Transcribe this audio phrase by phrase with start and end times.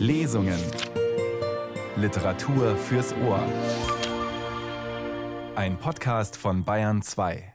[0.00, 0.58] Lesungen.
[1.94, 3.44] Literatur fürs Ohr.
[5.56, 7.52] Ein Podcast von Bayern 2.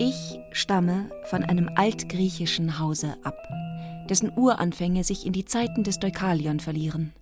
[0.00, 3.36] Ich stamme von einem altgriechischen Hause ab,
[4.10, 7.12] dessen Uranfänge sich in die Zeiten des Deukalion verlieren.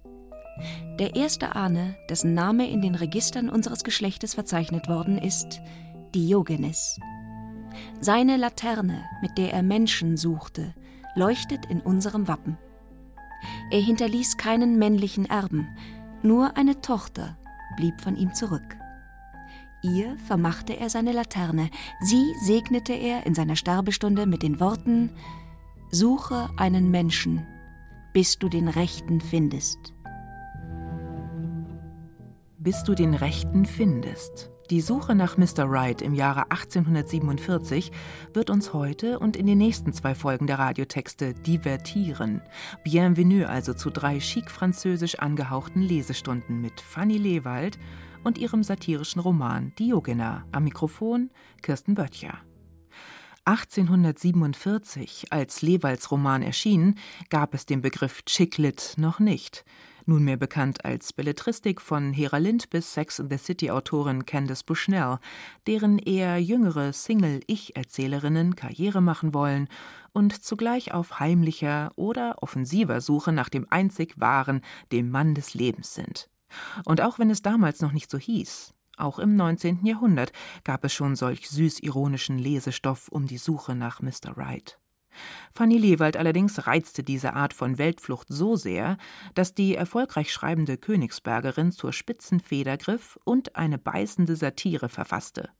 [0.98, 5.60] Der erste Ahne, dessen Name in den Registern unseres Geschlechtes verzeichnet worden ist,
[6.14, 6.98] Diogenes.
[8.00, 10.74] Seine Laterne, mit der er Menschen suchte,
[11.14, 12.58] leuchtet in unserem Wappen.
[13.70, 15.68] Er hinterließ keinen männlichen Erben,
[16.22, 17.36] nur eine Tochter
[17.76, 18.76] blieb von ihm zurück.
[19.82, 21.68] Ihr vermachte er seine Laterne,
[22.00, 25.10] sie segnete er in seiner Sterbestunde mit den Worten
[25.90, 27.46] Suche einen Menschen,
[28.12, 29.94] bis du den Rechten findest
[32.64, 34.50] bis du den Rechten findest.
[34.70, 35.70] Die Suche nach Mr.
[35.70, 37.92] Wright im Jahre 1847
[38.32, 42.40] wird uns heute und in den nächsten zwei Folgen der Radiotexte divertieren.
[42.82, 47.78] Bienvenue also zu drei chic französisch angehauchten Lesestunden mit Fanny Lewald
[48.22, 51.28] und ihrem satirischen Roman Diogena am Mikrofon
[51.60, 52.38] Kirsten Böttcher.
[53.44, 56.94] 1847, als Lewalds Roman erschien,
[57.28, 59.66] gab es den Begriff Chicklit noch nicht
[60.06, 65.18] nunmehr bekannt als Belletristik von Hera Lind bis Sex and the City-Autorin Candice Bushnell,
[65.66, 69.68] deren eher jüngere Single-Ich-Erzählerinnen Karriere machen wollen
[70.12, 74.60] und zugleich auf heimlicher oder offensiver Suche nach dem einzig Wahren,
[74.92, 76.28] dem Mann des Lebens sind.
[76.84, 79.84] Und auch wenn es damals noch nicht so hieß, auch im 19.
[79.84, 80.32] Jahrhundert
[80.62, 84.36] gab es schon solch süß-ironischen Lesestoff um die Suche nach Mr.
[84.36, 84.78] Wright.
[85.52, 88.96] Fanny Lewald allerdings reizte diese Art von Weltflucht so sehr,
[89.34, 95.50] dass die erfolgreich schreibende Königsbergerin zur Spitzenfeder griff und eine beißende Satire verfasste.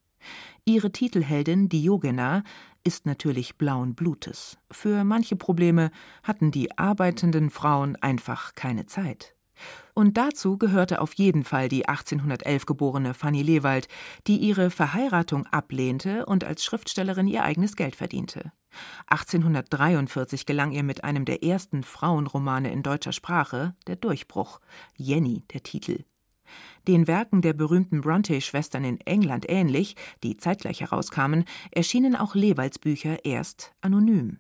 [0.65, 2.43] Ihre Titelheldin Diogena
[2.85, 4.59] ist natürlich blauen Blutes.
[4.71, 5.91] Für manche Probleme
[6.23, 9.33] hatten die arbeitenden Frauen einfach keine Zeit.
[9.95, 13.89] Und dazu gehörte auf jeden Fall die 1811 geborene Fanny Lewald,
[14.27, 18.53] die ihre Verheiratung ablehnte und als Schriftstellerin ihr eigenes Geld verdiente.
[19.07, 24.61] 1843 gelang ihr mit einem der ersten Frauenromane in deutscher Sprache der Durchbruch,
[24.97, 26.05] Jenny der Titel.
[26.87, 33.25] Den Werken der berühmten Bronte-Schwestern in England ähnlich, die zeitgleich herauskamen, erschienen auch Lewalds Bücher
[33.25, 34.39] erst anonym.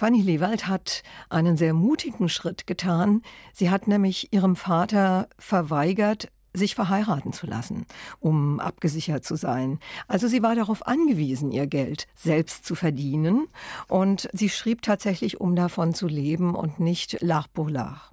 [0.00, 3.20] Fanny Lewald hat einen sehr mutigen Schritt getan.
[3.52, 7.84] Sie hat nämlich ihrem Vater verweigert, sich verheiraten zu lassen,
[8.18, 9.78] um abgesichert zu sein.
[10.08, 13.46] Also sie war darauf angewiesen, ihr Geld selbst zu verdienen
[13.88, 18.10] und sie schrieb tatsächlich, um davon zu leben und nicht lach pour lach.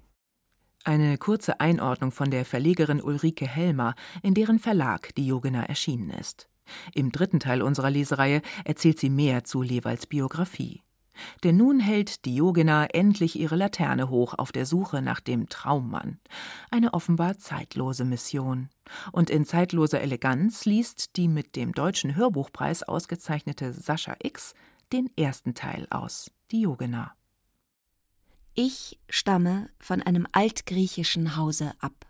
[0.84, 6.50] Eine kurze Einordnung von der Verlegerin Ulrike Helmer, in deren Verlag die Jogena erschienen ist.
[6.92, 10.82] Im dritten Teil unserer Lesereihe erzählt sie mehr zu Lewalds Biografie.
[11.44, 16.18] Denn nun hält Diogena endlich ihre Laterne hoch auf der Suche nach dem Traummann.
[16.70, 18.68] Eine offenbar zeitlose Mission.
[19.12, 24.54] Und in zeitloser Eleganz liest die mit dem Deutschen Hörbuchpreis ausgezeichnete Sascha X
[24.92, 27.12] den ersten Teil aus, Diogena.
[28.54, 32.06] Ich stamme von einem altgriechischen Hause ab,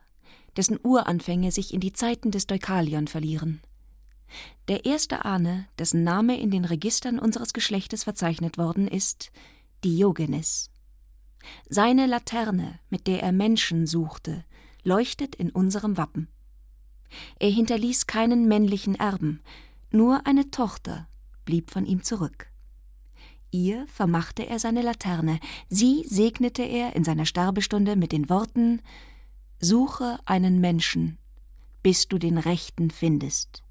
[0.57, 3.61] dessen Uranfänge sich in die Zeiten des Deukalion verlieren.
[4.69, 9.31] Der erste Ahne, dessen Name in den Registern unseres Geschlechtes verzeichnet worden ist,
[9.85, 10.71] Diogenes.
[11.69, 14.45] Seine Laterne, mit der er Menschen suchte,
[14.83, 16.29] leuchtet in unserem Wappen.
[17.39, 19.41] Er hinterließ keinen männlichen Erben,
[19.91, 21.09] nur eine Tochter
[21.45, 22.51] blieb von ihm zurück.
[23.51, 25.41] Ihr vermachte er seine Laterne,
[25.71, 28.83] sie segnete er in seiner Sterbestunde mit den Worten
[29.61, 31.19] Suche einen Menschen,
[31.83, 33.65] bis du den Rechten findest.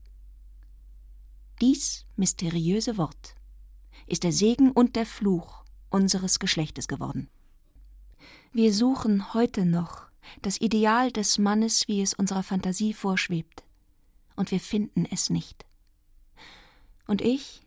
[1.61, 3.35] Dies mysteriöse Wort
[4.05, 7.29] ist der Segen und der Fluch unseres Geschlechtes geworden.
[8.53, 10.07] Wir suchen heute noch
[10.41, 13.63] das Ideal des Mannes, wie es unserer Fantasie vorschwebt,
[14.35, 15.65] und wir finden es nicht.
[17.07, 17.61] Und ich,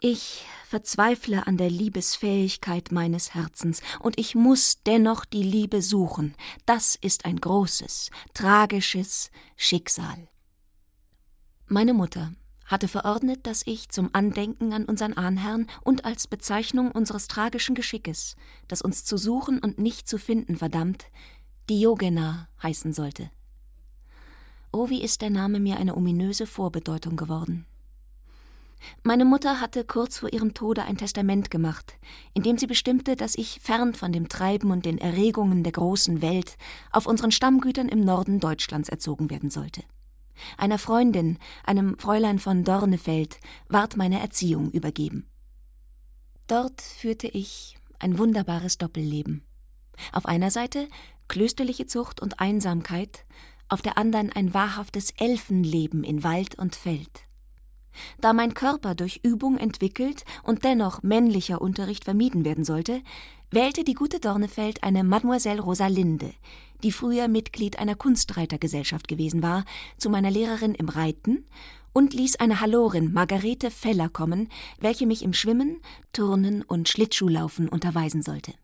[0.00, 6.34] ich verzweifle an der Liebesfähigkeit meines Herzens, und ich muss dennoch die Liebe suchen.
[6.64, 10.28] Das ist ein großes, tragisches Schicksal.
[11.66, 12.32] Meine Mutter
[12.70, 18.36] hatte verordnet, dass ich zum Andenken an unseren Ahnherrn und als Bezeichnung unseres tragischen Geschickes,
[18.68, 21.06] das uns zu suchen und nicht zu finden verdammt,
[21.68, 23.30] Diogena heißen sollte.
[24.72, 27.66] Oh, wie ist der Name mir eine ominöse Vorbedeutung geworden.
[29.02, 31.98] Meine Mutter hatte kurz vor ihrem Tode ein Testament gemacht,
[32.34, 36.22] in dem sie bestimmte, dass ich fern von dem Treiben und den Erregungen der großen
[36.22, 36.56] Welt
[36.92, 39.82] auf unseren Stammgütern im Norden Deutschlands erzogen werden sollte.
[40.56, 43.38] Einer Freundin, einem Fräulein von Dornefeld,
[43.68, 45.28] ward meine Erziehung übergeben.
[46.46, 49.44] Dort führte ich ein wunderbares Doppelleben.
[50.12, 50.88] Auf einer Seite
[51.28, 53.24] klösterliche Zucht und Einsamkeit,
[53.68, 57.29] auf der anderen ein wahrhaftes Elfenleben in Wald und Feld.
[58.20, 63.02] Da mein Körper durch Übung entwickelt und dennoch männlicher Unterricht vermieden werden sollte,
[63.50, 66.32] wählte die gute Dornefeld eine Mademoiselle Rosalinde,
[66.82, 69.64] die früher Mitglied einer Kunstreitergesellschaft gewesen war,
[69.98, 71.44] zu meiner Lehrerin im Reiten
[71.92, 74.48] und ließ eine Hallorin Margarete Feller kommen,
[74.78, 75.80] welche mich im Schwimmen,
[76.12, 78.54] Turnen und Schlittschuhlaufen unterweisen sollte.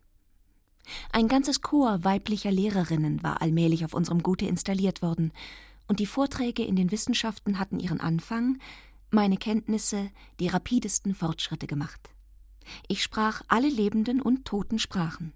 [1.11, 5.31] Ein ganzes Chor weiblicher Lehrerinnen war allmählich auf unserem Gute installiert worden,
[5.89, 8.59] und die Vorträge in den Wissenschaften hatten ihren Anfang,
[9.09, 12.09] meine Kenntnisse die rapidesten Fortschritte gemacht.
[12.87, 15.33] Ich sprach alle lebenden und toten Sprachen.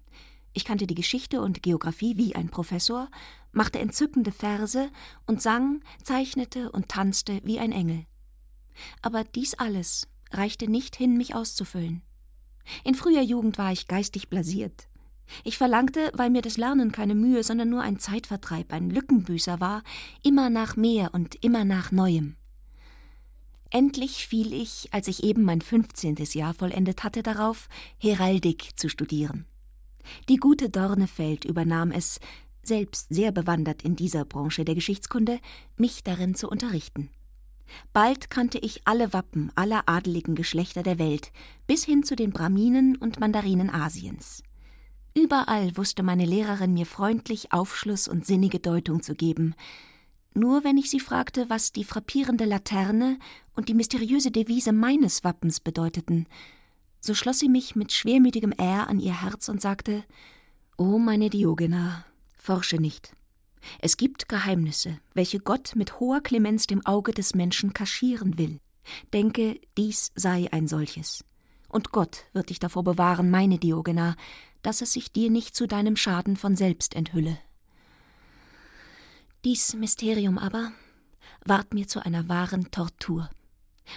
[0.52, 3.08] Ich kannte die Geschichte und Geographie wie ein Professor,
[3.52, 4.90] machte entzückende Verse
[5.26, 8.04] und sang, zeichnete und tanzte wie ein Engel.
[9.00, 12.02] Aber dies alles reichte nicht hin, mich auszufüllen.
[12.84, 14.88] In früher Jugend war ich geistig blasiert.
[15.44, 19.82] Ich verlangte, weil mir das Lernen keine Mühe, sondern nur ein Zeitvertreib, ein Lückenbüßer war,
[20.22, 22.36] immer nach mehr und immer nach Neuem.
[23.74, 29.46] Endlich fiel ich, als ich eben mein fünfzehntes Jahr vollendet hatte, darauf, Heraldik zu studieren.
[30.28, 32.20] Die gute Dornefeld übernahm es,
[32.62, 35.40] selbst sehr bewandert in dieser Branche der Geschichtskunde,
[35.78, 37.08] mich darin zu unterrichten.
[37.94, 41.32] Bald kannte ich alle Wappen aller adeligen Geschlechter der Welt,
[41.66, 44.42] bis hin zu den Brahminen und Mandarinen Asiens.
[45.16, 49.54] Überall wusste meine Lehrerin mir freundlich Aufschluss und sinnige Deutung zu geben,
[50.34, 53.18] nur wenn ich sie fragte, was die frappierende Laterne
[53.54, 56.26] und die mysteriöse Devise meines Wappens bedeuteten,
[57.00, 60.04] so schloss sie mich mit schwermütigem Ä an ihr Herz und sagte
[60.76, 62.04] O meine Diogena,
[62.36, 63.14] forsche nicht.
[63.78, 68.58] Es gibt Geheimnisse, welche Gott mit hoher Clemenz dem Auge des Menschen kaschieren will.
[69.12, 71.24] Denke, dies sei ein solches.
[71.68, 74.16] Und Gott wird dich davor bewahren, meine Diogena,
[74.62, 77.38] dass es sich dir nicht zu deinem Schaden von selbst enthülle.
[79.44, 80.70] Dies Mysterium aber
[81.44, 83.28] ward mir zu einer wahren Tortur.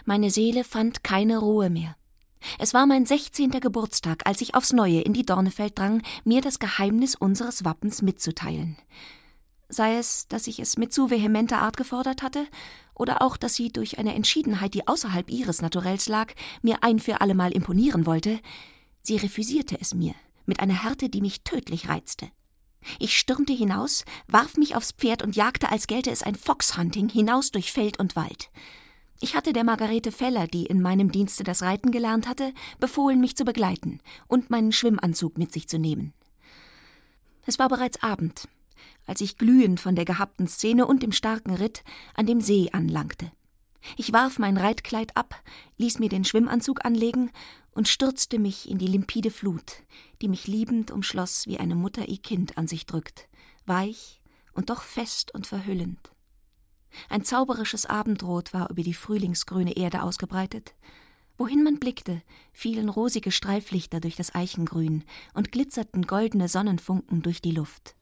[0.04, 1.96] Meine Seele fand keine Ruhe mehr.
[2.58, 6.58] Es war mein sechzehnter Geburtstag, als ich aufs Neue in die Dornefeld drang, mir das
[6.58, 8.78] Geheimnis unseres Wappens mitzuteilen.
[9.70, 12.48] Sei es, dass ich es mit zu vehementer Art gefordert hatte,
[12.96, 16.34] oder auch, dass sie durch eine Entschiedenheit, die außerhalb ihres Naturells lag,
[16.64, 18.40] mir ein für allemal imponieren wollte,
[19.04, 20.16] sie refusierte es mir,
[20.48, 22.30] mit einer Härte, die mich tödlich reizte.
[23.00, 27.52] Ich stürmte hinaus, warf mich aufs Pferd und jagte, als gelte es ein Foxhunting, hinaus
[27.52, 28.50] durch Feld und Wald.
[29.22, 33.36] Ich hatte der Margarete Feller, die in meinem Dienste das Reiten gelernt hatte, befohlen, mich
[33.36, 36.14] zu begleiten und meinen Schwimmanzug mit sich zu nehmen.
[37.46, 38.48] Es war bereits Abend,
[39.08, 41.84] als ich glühend von der gehabten Szene und dem starken Ritt
[42.16, 43.32] an dem See anlangte.
[43.98, 45.36] Ich warf mein Reitkleid ab,
[45.78, 47.32] ließ mir den Schwimmanzug anlegen
[47.76, 49.84] und stürzte mich in die limpide Flut,
[50.22, 53.28] die mich liebend umschloss, wie eine Mutter ihr Kind an sich drückt,
[53.68, 54.22] weich
[54.54, 56.12] und doch fest und verhüllend.
[57.10, 60.74] Ein zauberisches Abendrot war über die frühlingsgrüne Erde ausgebreitet.
[61.38, 62.22] Wohin man blickte,
[62.54, 67.96] fielen rosige Streiflichter durch das Eichengrün und glitzerten goldene Sonnenfunken durch die Luft.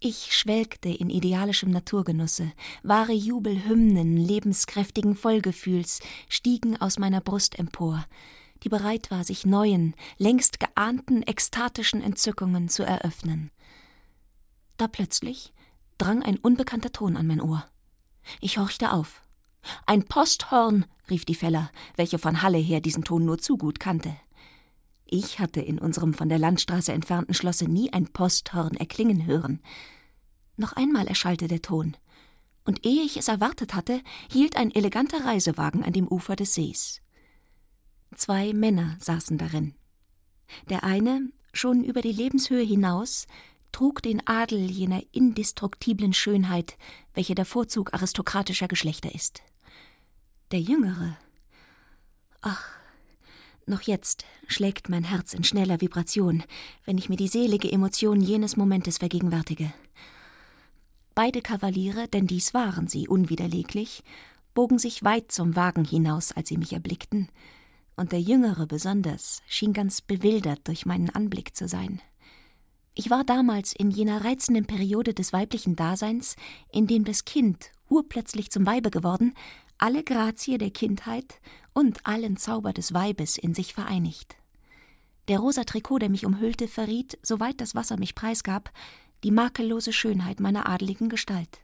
[0.00, 2.52] Ich schwelgte in idealischem Naturgenusse,
[2.82, 8.06] wahre Jubelhymnen lebenskräftigen Vollgefühls stiegen aus meiner Brust empor,
[8.64, 13.50] die bereit war, sich neuen, längst geahnten ekstatischen Entzückungen zu eröffnen.
[14.76, 15.52] Da plötzlich
[15.98, 17.66] drang ein unbekannter Ton an mein Ohr.
[18.40, 19.22] Ich horchte auf.
[19.86, 24.14] Ein Posthorn, rief die Feller, welche von Halle her diesen Ton nur zu gut kannte.
[25.04, 29.60] Ich hatte in unserem von der Landstraße entfernten Schlosse nie ein Posthorn erklingen hören.
[30.56, 31.96] Noch einmal erschallte der Ton,
[32.68, 37.00] und ehe ich es erwartet hatte, hielt ein eleganter Reisewagen an dem Ufer des Sees.
[38.14, 39.74] Zwei Männer saßen darin.
[40.70, 43.26] Der eine, schon über die Lebenshöhe hinaus,
[43.72, 46.76] trug den Adel jener indestruktiblen Schönheit,
[47.14, 49.42] welche der Vorzug aristokratischer Geschlechter ist.
[50.50, 51.16] Der jüngere.
[52.40, 52.78] Ach,
[53.66, 56.42] noch jetzt schlägt mein Herz in schneller Vibration,
[56.84, 59.72] wenn ich mir die selige Emotion jenes Momentes vergegenwärtige.
[61.14, 64.02] Beide Kavaliere, denn dies waren sie unwiderleglich,
[64.54, 67.28] bogen sich weit zum Wagen hinaus, als sie mich erblickten,
[67.98, 72.00] und der Jüngere besonders schien ganz bewildert durch meinen Anblick zu sein.
[72.94, 76.36] Ich war damals in jener reizenden Periode des weiblichen Daseins,
[76.72, 79.34] in dem das Kind, urplötzlich zum Weibe geworden,
[79.78, 81.40] alle Grazie der Kindheit
[81.74, 84.36] und allen Zauber des Weibes in sich vereinigt.
[85.28, 88.72] Der rosa Trikot, der mich umhüllte, verriet, soweit das Wasser mich preisgab,
[89.22, 91.60] die makellose Schönheit meiner adligen Gestalt.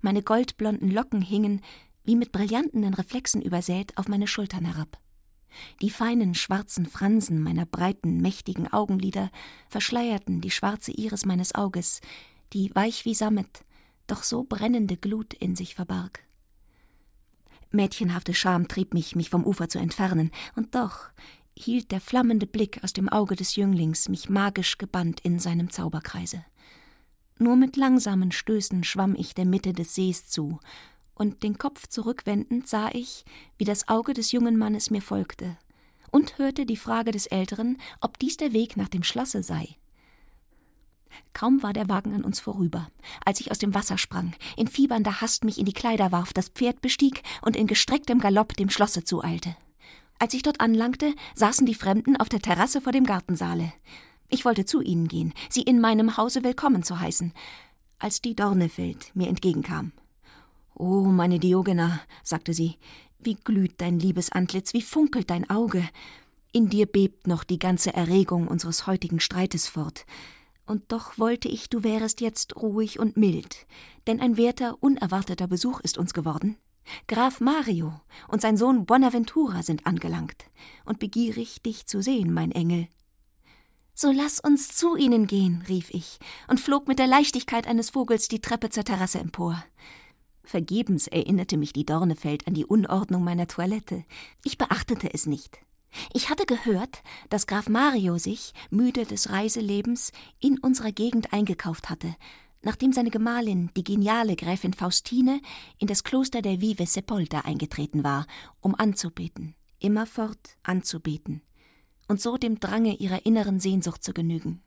[0.00, 1.62] Meine goldblonden Locken hingen,
[2.04, 4.98] wie mit brillanten Reflexen übersät, auf meine Schultern herab.
[5.80, 9.30] Die feinen schwarzen Fransen meiner breiten, mächtigen Augenlider
[9.68, 12.00] verschleierten die schwarze Iris meines Auges,
[12.52, 13.64] die weich wie Sammet,
[14.06, 16.24] doch so brennende Glut in sich verbarg.
[17.70, 21.10] Mädchenhafte Scham trieb mich, mich vom Ufer zu entfernen, und doch
[21.58, 26.44] hielt der flammende Blick aus dem Auge des Jünglings mich magisch gebannt in seinem Zauberkreise.
[27.38, 30.58] Nur mit langsamen Stößen schwamm ich der Mitte des Sees zu,
[31.16, 33.24] und den Kopf zurückwendend sah ich,
[33.58, 35.56] wie das Auge des jungen Mannes mir folgte,
[36.12, 39.76] und hörte die Frage des Älteren, ob dies der Weg nach dem Schlosse sei.
[41.32, 42.90] Kaum war der Wagen an uns vorüber,
[43.24, 46.48] als ich aus dem Wasser sprang, in fiebernder Hast mich in die Kleider warf, das
[46.48, 49.56] Pferd bestieg und in gestrecktem Galopp dem Schlosse zueilte.
[50.18, 53.72] Als ich dort anlangte, saßen die Fremden auf der Terrasse vor dem Gartensaale.
[54.28, 57.32] Ich wollte zu ihnen gehen, sie in meinem Hause willkommen zu heißen,
[57.98, 59.92] als die Dornefeld mir entgegenkam.
[60.78, 62.76] Oh, meine Diogena, sagte sie,
[63.18, 65.88] wie glüht dein liebes Antlitz, wie funkelt dein Auge.
[66.52, 70.04] In dir bebt noch die ganze Erregung unseres heutigen Streites fort.
[70.66, 73.66] Und doch wollte ich, du wärest jetzt ruhig und mild,
[74.06, 76.58] denn ein werter, unerwarteter Besuch ist uns geworden.
[77.08, 80.44] Graf Mario und sein Sohn Bonaventura sind angelangt
[80.84, 82.86] und begierig, dich zu sehen, mein Engel.
[83.94, 86.18] So lass uns zu ihnen gehen, rief ich
[86.48, 89.64] und flog mit der Leichtigkeit eines Vogels die Treppe zur Terrasse empor.
[90.46, 94.04] Vergebens erinnerte mich die Dornefeld an die Unordnung meiner Toilette.
[94.44, 95.58] Ich beachtete es nicht.
[96.12, 102.14] Ich hatte gehört, dass Graf Mario sich, müde des Reiselebens, in unserer Gegend eingekauft hatte,
[102.62, 105.40] nachdem seine Gemahlin, die geniale Gräfin Faustine,
[105.78, 108.26] in das Kloster der Vive Sepolta eingetreten war,
[108.60, 111.42] um anzubeten, immerfort anzubeten,
[112.08, 114.62] und so dem Drange ihrer inneren Sehnsucht zu genügen.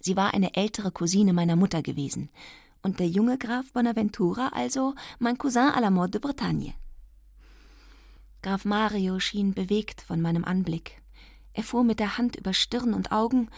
[0.00, 2.30] Sie war eine ältere Cousine meiner Mutter gewesen,
[2.84, 6.74] und der junge Graf Bonaventura also mein Cousin à la mode de Bretagne.
[8.42, 11.02] Graf Mario schien bewegt von meinem Anblick.
[11.54, 13.48] Er fuhr mit der Hand über Stirn und Augen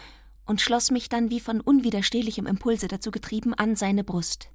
[0.46, 4.48] und schloss mich dann wie von unwiderstehlichem Impulse dazu getrieben an seine Brust.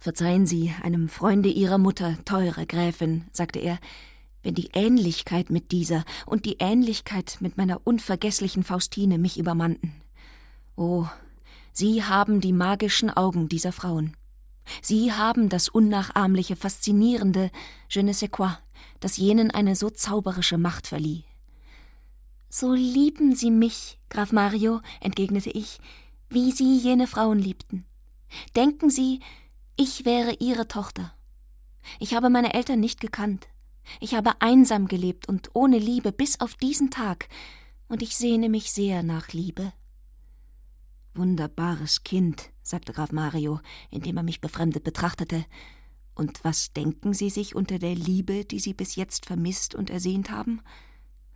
[0.00, 3.78] Verzeihen Sie einem Freunde Ihrer Mutter, teure Gräfin, sagte er,
[4.42, 9.94] wenn die Ähnlichkeit mit dieser und die Ähnlichkeit mit meiner unvergesslichen Faustine mich übermannten.
[10.76, 11.06] Oh,
[11.78, 14.16] Sie haben die magischen Augen dieser Frauen.
[14.80, 17.50] Sie haben das unnachahmliche, faszinierende
[17.90, 18.56] Je ne sais quoi,
[19.00, 21.24] das jenen eine so zauberische Macht verlieh.
[22.48, 25.78] So lieben Sie mich, Graf Mario, entgegnete ich,
[26.30, 27.84] wie Sie jene Frauen liebten.
[28.56, 29.20] Denken Sie,
[29.76, 31.12] ich wäre Ihre Tochter.
[32.00, 33.48] Ich habe meine Eltern nicht gekannt.
[34.00, 37.28] Ich habe einsam gelebt und ohne Liebe bis auf diesen Tag,
[37.88, 39.74] und ich sehne mich sehr nach Liebe.
[41.16, 45.44] Wunderbares Kind, sagte Graf Mario, indem er mich befremdet betrachtete.
[46.14, 50.30] Und was denken Sie sich unter der Liebe, die Sie bis jetzt vermisst und ersehnt
[50.30, 50.60] haben?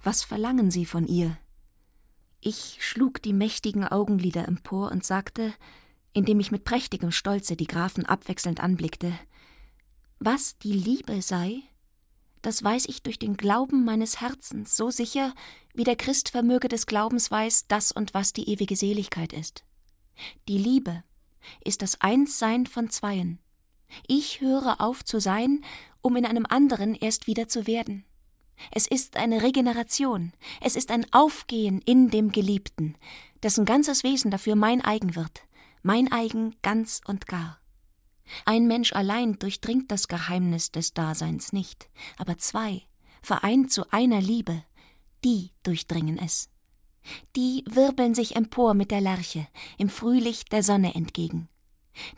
[0.02, 1.36] Was verlangen Sie von ihr?
[2.40, 5.52] Ich schlug die mächtigen Augenlider empor und sagte,
[6.12, 9.12] indem ich mit prächtigem Stolze die Grafen abwechselnd anblickte,
[10.18, 11.62] was die Liebe sei,
[12.42, 15.34] das weiß ich durch den Glauben meines Herzens so sicher,
[15.74, 19.64] wie der Christ vermöge des Glaubens weiß, das und was die ewige Seligkeit ist.
[20.48, 21.02] Die Liebe
[21.64, 23.38] ist das Einssein von Zweien.
[24.06, 25.64] Ich höre auf zu sein,
[26.00, 28.04] um in einem anderen erst wieder zu werden.
[28.70, 32.96] Es ist eine Regeneration, es ist ein Aufgehen in dem Geliebten,
[33.42, 35.42] dessen ganzes Wesen dafür mein eigen wird,
[35.82, 37.58] mein eigen ganz und gar.
[38.44, 42.82] Ein Mensch allein durchdringt das Geheimnis des Daseins nicht, aber zwei,
[43.22, 44.62] vereint zu einer Liebe,
[45.24, 46.48] die durchdringen es.
[47.36, 49.46] Die wirbeln sich empor mit der Lerche
[49.78, 51.48] im Frühlicht der Sonne entgegen.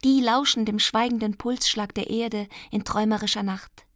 [0.04, 3.86] Die lauschen dem schweigenden Pulsschlag der Erde in träumerischer Nacht.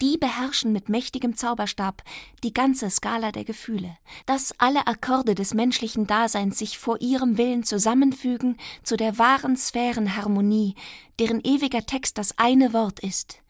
[0.00, 2.02] Die beherrschen mit mächtigem Zauberstab
[2.42, 7.62] die ganze Skala der Gefühle, dass alle Akkorde des menschlichen Daseins sich vor ihrem Willen
[7.62, 10.74] zusammenfügen zu der wahren Sphärenharmonie,
[11.18, 13.42] deren ewiger Text das eine Wort ist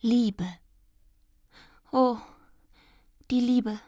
[0.00, 0.46] Liebe.
[1.92, 2.16] Oh,
[3.30, 3.80] die Liebe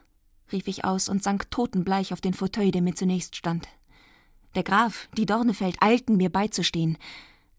[0.53, 3.67] rief ich aus und sank totenbleich auf den Fauteuil, der mir zunächst stand.
[4.55, 6.97] Der Graf, die Dornefeld eilten mir beizustehen,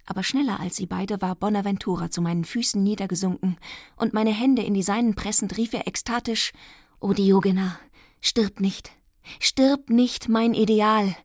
[0.07, 3.57] aber schneller als sie beide war Bonaventura zu meinen Füßen niedergesunken,
[3.97, 6.53] und meine Hände in die seinen pressend rief er ekstatisch
[7.01, 7.79] O Diogena,
[8.21, 8.93] stirb nicht,
[9.41, 11.17] stirb nicht, mein Ideal,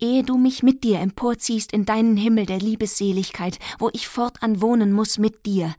[0.00, 4.92] ehe du mich mit dir emporziehst in deinen Himmel der Liebesseligkeit, wo ich fortan wohnen
[4.92, 5.74] muss mit dir,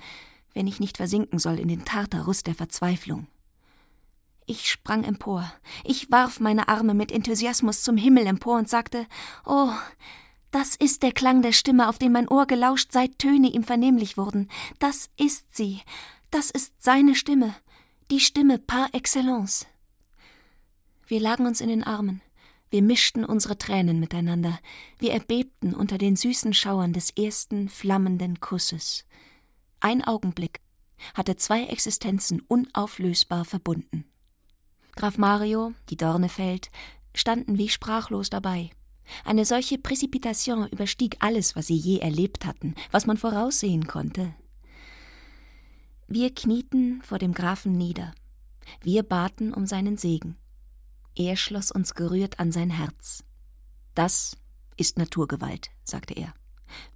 [0.54, 3.28] wenn ich nicht versinken soll in den Tartarus der Verzweiflung.
[4.46, 5.52] Ich sprang empor.
[5.84, 9.08] Ich warf meine Arme mit Enthusiasmus zum Himmel empor und sagte:
[9.46, 9.72] Oh,
[10.52, 14.18] Das ist der Klang der Stimme, auf den mein Ohr gelauscht, seit Töne ihm vernehmlich
[14.18, 14.50] wurden.
[14.78, 15.82] Das ist sie.
[16.30, 17.56] Das ist seine Stimme.
[18.12, 19.66] Die Stimme par excellence.
[21.08, 22.22] Wir lagen uns in den Armen.
[22.70, 24.60] Wir mischten unsere Tränen miteinander.
[25.00, 29.06] Wir erbebten unter den süßen Schauern des ersten flammenden Kusses.
[29.80, 30.60] Ein Augenblick
[31.14, 34.06] hatte zwei Existenzen unauflösbar verbunden.
[34.96, 36.70] Graf Mario, die Dornefeld,
[37.16, 38.70] standen wie sprachlos dabei.
[39.26, 44.34] Eine solche Präzipitation überstieg alles, was sie je erlebt hatten, was man voraussehen konnte.
[46.08, 48.14] Wir knieten vor dem Grafen nieder.
[48.82, 50.38] Wir baten um seinen Segen.
[51.16, 53.24] Er schloss uns gerührt an sein Herz.
[53.94, 54.38] Das
[54.78, 56.34] ist Naturgewalt, sagte er.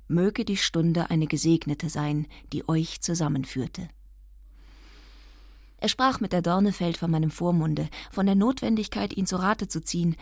[0.08, 3.89] Möge die Stunde eine gesegnete sein, die euch zusammenführte.
[5.79, 9.81] Er sprach mit der Dornefeld von meinem Vormunde, von der Notwendigkeit, ihn zu Rate zu
[9.81, 10.15] ziehen.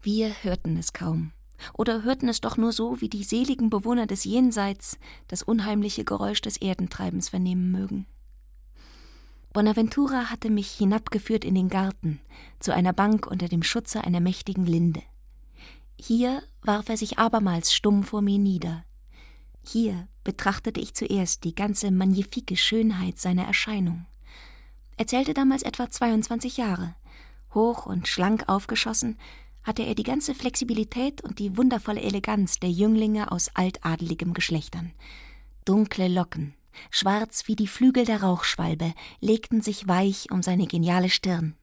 [0.00, 1.32] Wir hörten es kaum.
[1.72, 4.98] Oder hörten es doch nur so, wie die seligen Bewohner des Jenseits
[5.28, 8.06] das unheimliche Geräusch des Erdentreibens vernehmen mögen.
[9.52, 12.20] Bonaventura hatte mich hinabgeführt in den Garten,
[12.58, 15.02] zu einer Bank unter dem Schutze einer mächtigen Linde.
[15.98, 18.84] Hier warf er sich abermals stumm vor mir nieder.
[19.62, 24.06] Hier betrachtete ich zuerst die ganze magnifike Schönheit seiner Erscheinung.
[24.96, 26.94] Er zählte damals etwa 22 Jahre.
[27.52, 29.18] Hoch und schlank aufgeschossen,
[29.62, 34.92] hatte er die ganze Flexibilität und die wundervolle Eleganz der Jünglinge aus altadeligem Geschlechtern.
[35.64, 36.54] Dunkle Locken,
[36.90, 41.54] schwarz wie die Flügel der Rauchschwalbe, legten sich weich um seine geniale Stirn.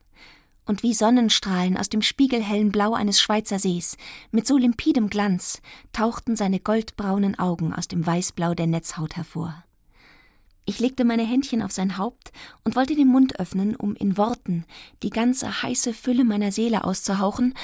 [0.66, 3.98] Und wie Sonnenstrahlen aus dem spiegelhellen Blau eines Schweizer Sees,
[4.32, 5.62] mit so limpidem Glanz,
[5.92, 9.64] tauchten seine goldbraunen Augen aus dem Weißblau der Netzhaut hervor.
[10.72, 12.32] Ich legte meine Händchen auf sein Haupt
[12.64, 14.64] und wollte den Mund öffnen, um in Worten
[15.04, 17.56] die ganze heiße Fülle meiner Seele auszuhauchen,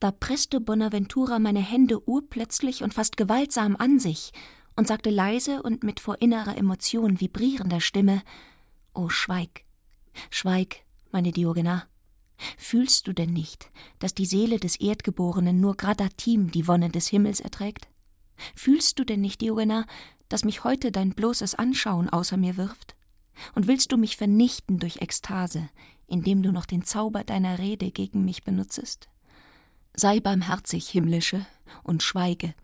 [0.00, 4.32] da presste Bonaventura meine Hände urplötzlich und fast gewaltsam an sich
[4.74, 8.22] und sagte leise und mit vor innerer Emotion vibrierender Stimme
[8.94, 9.64] Oh, schweig,
[10.30, 10.76] schweig,
[11.12, 11.82] meine Diogena.
[12.56, 17.40] Fühlst du denn nicht, dass die Seele des Erdgeborenen nur gradatim die Wonne des Himmels
[17.40, 17.86] erträgt?
[18.54, 19.86] Fühlst du denn nicht, Diogena,
[20.28, 22.96] dass mich heute dein bloßes Anschauen außer mir wirft?
[23.54, 25.68] Und willst du mich vernichten durch Ekstase,
[26.06, 29.08] indem du noch den Zauber deiner Rede gegen mich benutzest?
[29.94, 31.46] Sei barmherzig, Himmlische,
[31.82, 32.54] und schweige.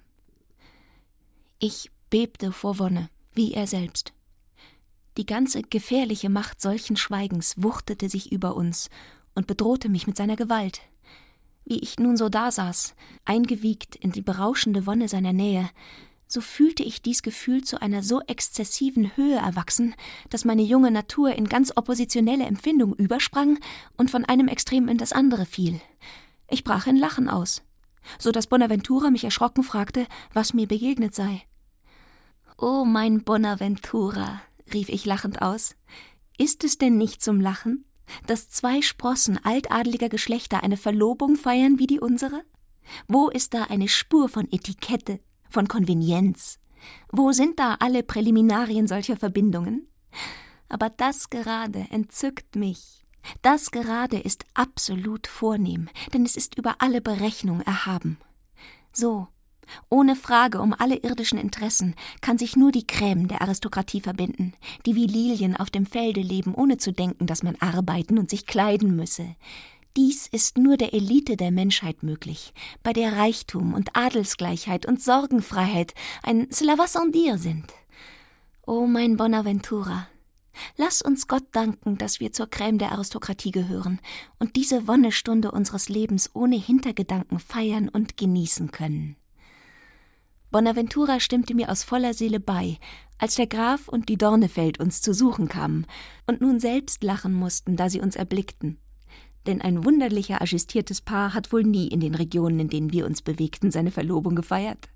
[1.58, 4.12] Ich bebte vor Wonne, wie er selbst.
[5.16, 8.88] Die ganze gefährliche Macht solchen Schweigens wuchtete sich über uns
[9.34, 10.80] und bedrohte mich mit seiner Gewalt.
[11.64, 12.94] Wie ich nun so dasaß,
[13.24, 15.70] eingewiegt in die berauschende Wonne seiner Nähe,
[16.32, 19.94] so fühlte ich dies Gefühl zu einer so exzessiven Höhe erwachsen,
[20.30, 23.58] dass meine junge Natur in ganz oppositionelle Empfindung übersprang
[23.98, 25.78] und von einem Extrem in das andere fiel.
[26.48, 27.60] Ich brach in Lachen aus,
[28.18, 31.42] so dass Bonaventura mich erschrocken fragte, was mir begegnet sei.
[32.56, 34.40] Oh, mein Bonaventura,
[34.72, 35.76] rief ich lachend aus,
[36.38, 37.84] ist es denn nicht zum Lachen,
[38.26, 42.42] dass zwei Sprossen altadeliger Geschlechter eine Verlobung feiern wie die unsere?
[43.06, 45.20] Wo ist da eine Spur von Etikette,
[45.52, 46.58] von Konvenienz?
[47.10, 49.86] Wo sind da alle Präliminarien solcher Verbindungen?
[50.68, 53.04] Aber das gerade entzückt mich.
[53.42, 58.18] Das gerade ist absolut vornehm, denn es ist über alle Berechnung erhaben.
[58.92, 59.28] So,
[59.88, 64.54] ohne Frage um alle irdischen Interessen kann sich nur die Krämen der Aristokratie verbinden,
[64.86, 68.46] die wie Lilien auf dem Felde leben, ohne zu denken, dass man arbeiten und sich
[68.46, 69.36] kleiden müsse,
[69.96, 75.94] dies ist nur der Elite der Menschheit möglich, bei der Reichtum und Adelsgleichheit und Sorgenfreiheit
[76.22, 77.72] ein Cela va sans dire sind.
[78.66, 80.08] O mein Bonaventura,
[80.76, 84.00] lass uns Gott danken, dass wir zur Crème der Aristokratie gehören
[84.38, 89.16] und diese Wonnestunde unseres Lebens ohne Hintergedanken feiern und genießen können.
[90.50, 92.78] Bonaventura stimmte mir aus voller Seele bei,
[93.18, 95.86] als der Graf und die Dornefeld uns zu suchen kamen
[96.26, 98.78] und nun selbst lachen mussten, da sie uns erblickten
[99.46, 103.22] denn ein wunderlicher ajustiertes Paar hat wohl nie in den Regionen, in denen wir uns
[103.22, 104.88] bewegten, seine Verlobung gefeiert.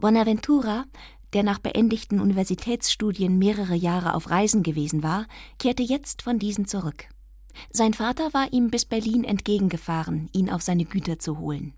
[0.00, 0.84] Bonaventura,
[1.32, 5.26] der nach beendigten Universitätsstudien mehrere Jahre auf Reisen gewesen war,
[5.58, 7.04] kehrte jetzt von diesen zurück.
[7.70, 11.74] Sein Vater war ihm bis Berlin entgegengefahren, ihn auf seine Güter zu holen.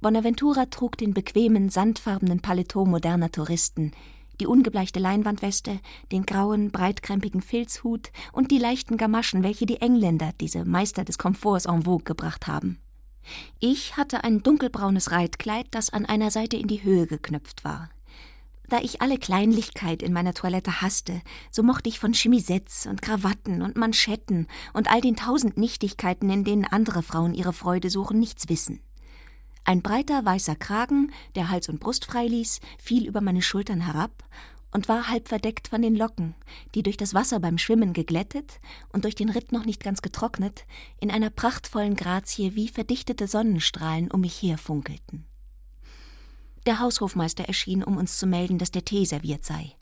[0.00, 3.92] Bonaventura trug den bequemen, sandfarbenen Paletot moderner Touristen,
[4.42, 5.78] die ungebleichte Leinwandweste,
[6.10, 11.66] den grauen, breitkrempigen Filzhut und die leichten Gamaschen, welche die Engländer, diese Meister des Komforts,
[11.66, 12.80] en vogue gebracht haben.
[13.60, 17.88] Ich hatte ein dunkelbraunes Reitkleid, das an einer Seite in die Höhe geknöpft war.
[18.68, 23.62] Da ich alle Kleinlichkeit in meiner Toilette hasste, so mochte ich von Chemisetts und Krawatten
[23.62, 28.48] und Manschetten und all den tausend Nichtigkeiten, in denen andere Frauen ihre Freude suchen, nichts
[28.48, 28.80] wissen.
[29.64, 34.24] Ein breiter weißer Kragen, der Hals und Brust freiließ, fiel über meine Schultern herab
[34.72, 36.34] und war halb verdeckt von den Locken,
[36.74, 38.60] die durch das Wasser beim Schwimmen geglättet
[38.92, 40.64] und durch den Ritt noch nicht ganz getrocknet,
[40.98, 45.26] in einer prachtvollen Grazie wie verdichtete Sonnenstrahlen um mich her funkelten.
[46.66, 49.76] Der Haushofmeister erschien, um uns zu melden, dass der Tee serviert sei.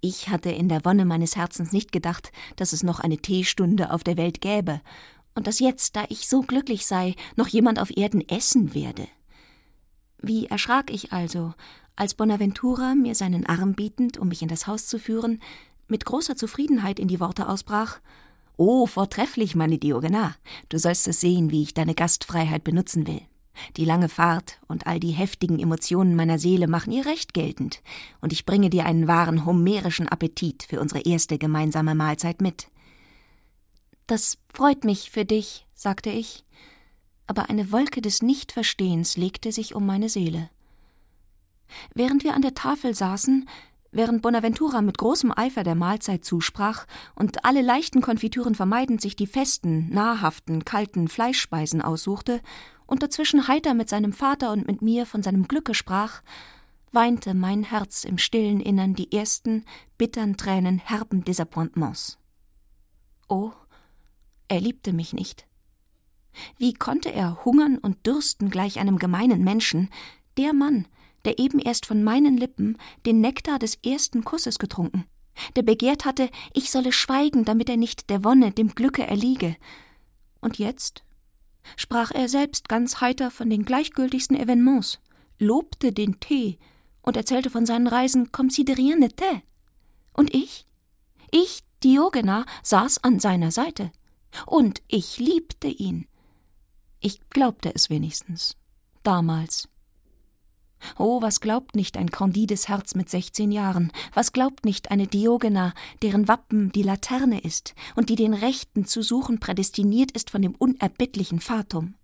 [0.00, 4.04] Ich hatte in der Wonne meines Herzens nicht gedacht, dass es noch eine Teestunde auf
[4.04, 4.80] der Welt gäbe,
[5.36, 9.06] und dass jetzt, da ich so glücklich sei, noch jemand auf Erden essen werde.
[10.20, 11.54] Wie erschrak ich also,
[11.94, 15.40] als Bonaventura, mir seinen Arm bietend, um mich in das Haus zu führen,
[15.86, 18.00] mit großer Zufriedenheit in die Worte ausbrach
[18.58, 20.34] Oh, vortrefflich, meine Diogena.
[20.70, 23.20] Du sollst es sehen, wie ich deine Gastfreiheit benutzen will.
[23.76, 27.82] Die lange Fahrt und all die heftigen Emotionen meiner Seele machen ihr Recht geltend,
[28.22, 32.68] und ich bringe dir einen wahren homerischen Appetit für unsere erste gemeinsame Mahlzeit mit.
[34.06, 36.44] Das freut mich für dich, sagte ich,
[37.26, 40.48] aber eine Wolke des Nichtverstehens legte sich um meine Seele.
[41.92, 43.48] Während wir an der Tafel saßen,
[43.90, 49.26] während Bonaventura mit großem Eifer der Mahlzeit zusprach und alle leichten Konfitüren vermeidend sich die
[49.26, 52.40] festen, nahrhaften, kalten Fleischspeisen aussuchte
[52.86, 56.22] und dazwischen heiter mit seinem Vater und mit mir von seinem Glücke sprach,
[56.92, 59.64] weinte mein Herz im stillen Innern die ersten
[59.98, 62.18] bittern Tränen herben Disappointements.
[63.28, 63.50] Oh,
[64.48, 65.46] er liebte mich nicht.
[66.58, 69.88] Wie konnte er hungern und dürsten gleich einem gemeinen Menschen,
[70.36, 70.86] der Mann,
[71.24, 75.06] der eben erst von meinen Lippen den Nektar des ersten Kusses getrunken,
[75.56, 79.56] der begehrt hatte, ich solle schweigen, damit er nicht der Wonne, dem Glücke erliege.
[80.40, 81.02] Und jetzt
[81.76, 85.00] sprach er selbst ganz heiter von den gleichgültigsten Evenements,
[85.38, 86.58] lobte den Tee
[87.02, 89.42] und erzählte von seinen Reisen comme si de rien n'était.
[90.12, 90.66] Und ich?
[91.30, 93.90] Ich, Diogena, saß an seiner Seite.
[94.44, 96.06] Und ich liebte ihn.
[97.00, 98.56] Ich glaubte es wenigstens.
[99.02, 99.68] Damals.
[100.98, 103.92] Oh, was glaubt nicht ein Candides Herz mit sechzehn Jahren?
[104.12, 105.72] Was glaubt nicht eine Diogena,
[106.02, 110.54] deren Wappen die Laterne ist und die den Rechten zu suchen prädestiniert ist von dem
[110.54, 111.94] unerbittlichen Fatum?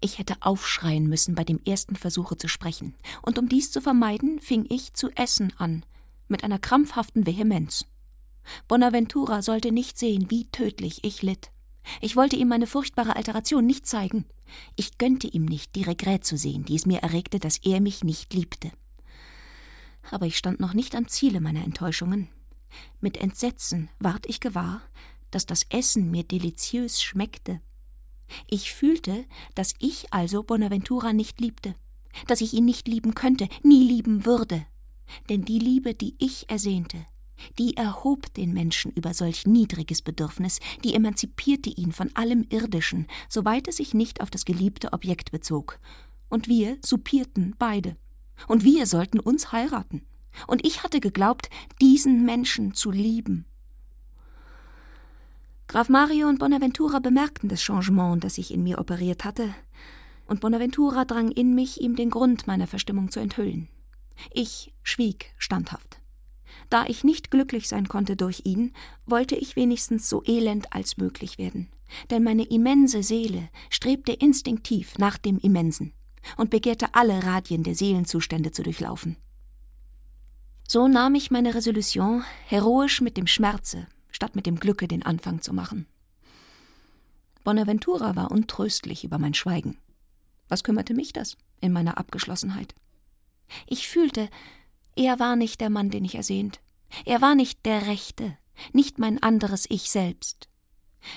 [0.00, 4.40] Ich hätte aufschreien müssen bei dem ersten Versuche zu sprechen, und um dies zu vermeiden,
[4.40, 5.84] fing ich zu essen an,
[6.28, 7.86] mit einer krampfhaften Vehemenz.
[8.68, 11.50] Bonaventura sollte nicht sehen, wie tödlich ich litt.
[12.00, 14.24] Ich wollte ihm meine furchtbare Alteration nicht zeigen.
[14.76, 18.04] Ich gönnte ihm nicht, die Regret zu sehen, die es mir erregte, dass er mich
[18.04, 18.70] nicht liebte.
[20.10, 22.28] Aber ich stand noch nicht am Ziele meiner Enttäuschungen.
[23.00, 24.82] Mit Entsetzen ward ich gewahr,
[25.30, 27.60] dass das Essen mir deliziös schmeckte.
[28.48, 29.24] Ich fühlte,
[29.54, 31.74] dass ich also Bonaventura nicht liebte,
[32.26, 34.66] dass ich ihn nicht lieben könnte, nie lieben würde.
[35.28, 37.06] Denn die Liebe, die ich ersehnte,
[37.58, 43.68] die erhob den Menschen über solch niedriges Bedürfnis, die emanzipierte ihn von allem Irdischen, soweit
[43.68, 45.78] es sich nicht auf das geliebte Objekt bezog.
[46.28, 47.96] Und wir suppierten beide.
[48.48, 50.02] Und wir sollten uns heiraten.
[50.46, 53.44] Und ich hatte geglaubt, diesen Menschen zu lieben.
[55.68, 59.54] Graf Mario und Bonaventura bemerkten das Changement, das sich in mir operiert hatte,
[60.26, 63.68] und Bonaventura drang in mich, ihm den Grund meiner Verstimmung zu enthüllen.
[64.30, 66.01] Ich schwieg standhaft.
[66.70, 68.72] Da ich nicht glücklich sein konnte durch ihn,
[69.06, 71.68] wollte ich wenigstens so elend als möglich werden.
[72.10, 75.92] Denn meine immense Seele strebte instinktiv nach dem Immensen
[76.36, 79.16] und begehrte alle Radien der Seelenzustände zu durchlaufen.
[80.66, 85.40] So nahm ich meine Resolution, heroisch mit dem Schmerze statt mit dem Glücke den Anfang
[85.40, 85.86] zu machen.
[87.42, 89.78] Bonaventura war untröstlich über mein Schweigen.
[90.48, 92.74] Was kümmerte mich das in meiner Abgeschlossenheit?
[93.66, 94.28] Ich fühlte,
[94.96, 96.60] er war nicht der Mann, den ich ersehnt.
[97.04, 98.36] Er war nicht der Rechte,
[98.72, 100.48] nicht mein anderes Ich selbst.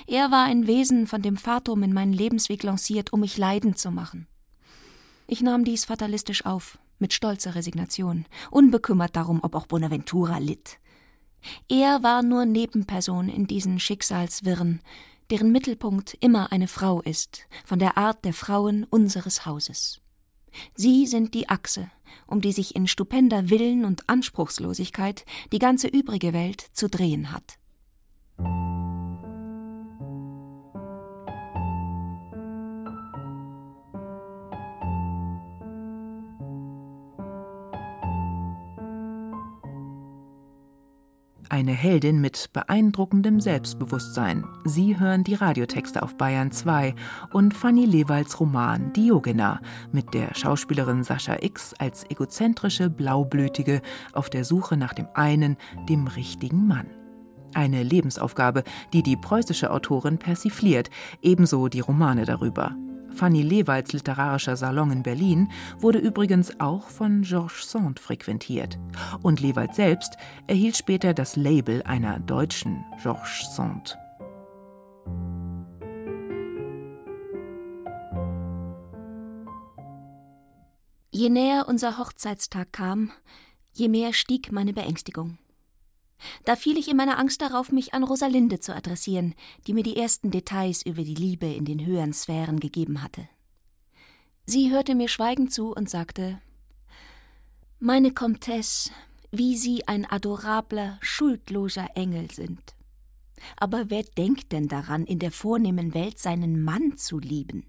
[0.08, 3.92] Er war ein Wesen, von dem Fatum in meinen Lebensweg lanciert, um mich leiden zu
[3.92, 4.28] machen.
[5.28, 10.80] Ich nahm dies fatalistisch auf, mit stolzer Resignation, unbekümmert darum, ob auch Bonaventura litt.
[11.70, 14.82] Er war nur Nebenperson in diesen Schicksalswirren,
[15.30, 20.02] deren Mittelpunkt immer eine Frau ist, von der Art der Frauen unseres Hauses.
[20.76, 21.90] Sie sind die Achse,
[22.28, 27.58] um die sich in stupender Willen und Anspruchslosigkeit die ganze übrige Welt zu drehen hat.
[41.56, 44.44] Eine Heldin mit beeindruckendem Selbstbewusstsein.
[44.66, 46.94] Sie hören die Radiotexte auf Bayern 2
[47.32, 49.62] und Fanny Lewalds Roman Diogena
[49.94, 55.56] mit der Schauspielerin Sascha X als egozentrische Blaublütige auf der Suche nach dem einen,
[55.88, 56.88] dem richtigen Mann.
[57.54, 60.90] Eine Lebensaufgabe, die die preußische Autorin persifliert,
[61.22, 62.76] ebenso die Romane darüber.
[63.16, 65.50] Fanny Lewalds literarischer Salon in Berlin
[65.80, 68.78] wurde übrigens auch von Georges Sand frequentiert.
[69.22, 73.98] Und Lewald selbst erhielt später das Label einer deutschen Georges Sand.
[81.12, 83.12] Je näher unser Hochzeitstag kam,
[83.72, 85.38] je mehr stieg meine Beängstigung.
[86.44, 89.36] Da fiel ich in meiner Angst darauf, mich an Rosalinde zu adressieren,
[89.68, 93.28] die mir die ersten Details über die Liebe in den höheren Sphären gegeben hatte.
[94.46, 96.40] Sie hörte mir schweigend zu und sagte
[97.80, 98.92] Meine Comtesse,
[99.32, 102.76] wie Sie ein adorabler, schuldloser Engel sind.
[103.58, 107.66] Aber wer denkt denn daran, in der vornehmen Welt seinen Mann zu lieben?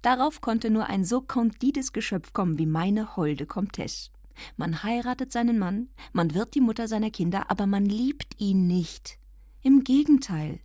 [0.00, 4.10] Darauf konnte nur ein so kondides Geschöpf kommen wie meine holde Comtesse.
[4.56, 9.18] Man heiratet seinen Mann, man wird die Mutter seiner Kinder, aber man liebt ihn nicht.
[9.62, 10.60] Im Gegenteil.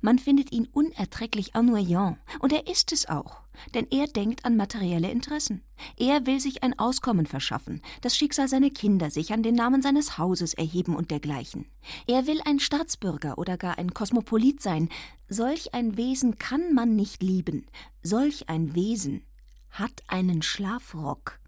[0.00, 3.42] Man findet ihn unerträglich ennuyant, und er ist es auch,
[3.74, 5.62] denn er denkt an materielle Interessen.
[5.96, 10.54] Er will sich ein Auskommen verschaffen, das Schicksal seiner Kinder sichern, den Namen seines Hauses
[10.54, 11.66] erheben und dergleichen.
[12.06, 14.88] Er will ein Staatsbürger oder gar ein Kosmopolit sein.
[15.28, 17.66] Solch ein Wesen kann man nicht lieben.
[18.02, 19.22] Solch ein Wesen
[19.70, 21.38] hat einen Schlafrock.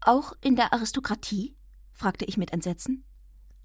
[0.00, 1.54] Auch in der Aristokratie?
[1.92, 3.04] fragte ich mit Entsetzen.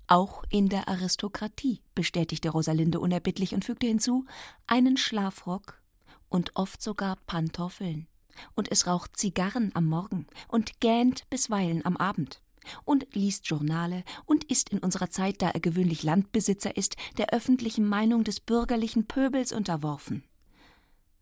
[0.07, 4.25] Auch in der Aristokratie, bestätigte Rosalinde unerbittlich und fügte hinzu,
[4.67, 5.81] einen Schlafrock
[6.29, 8.07] und oft sogar Pantoffeln.
[8.53, 12.41] Und es raucht Zigarren am Morgen und gähnt bisweilen am Abend
[12.83, 17.87] und liest Journale und ist in unserer Zeit, da er gewöhnlich Landbesitzer ist, der öffentlichen
[17.87, 20.23] Meinung des bürgerlichen Pöbels unterworfen.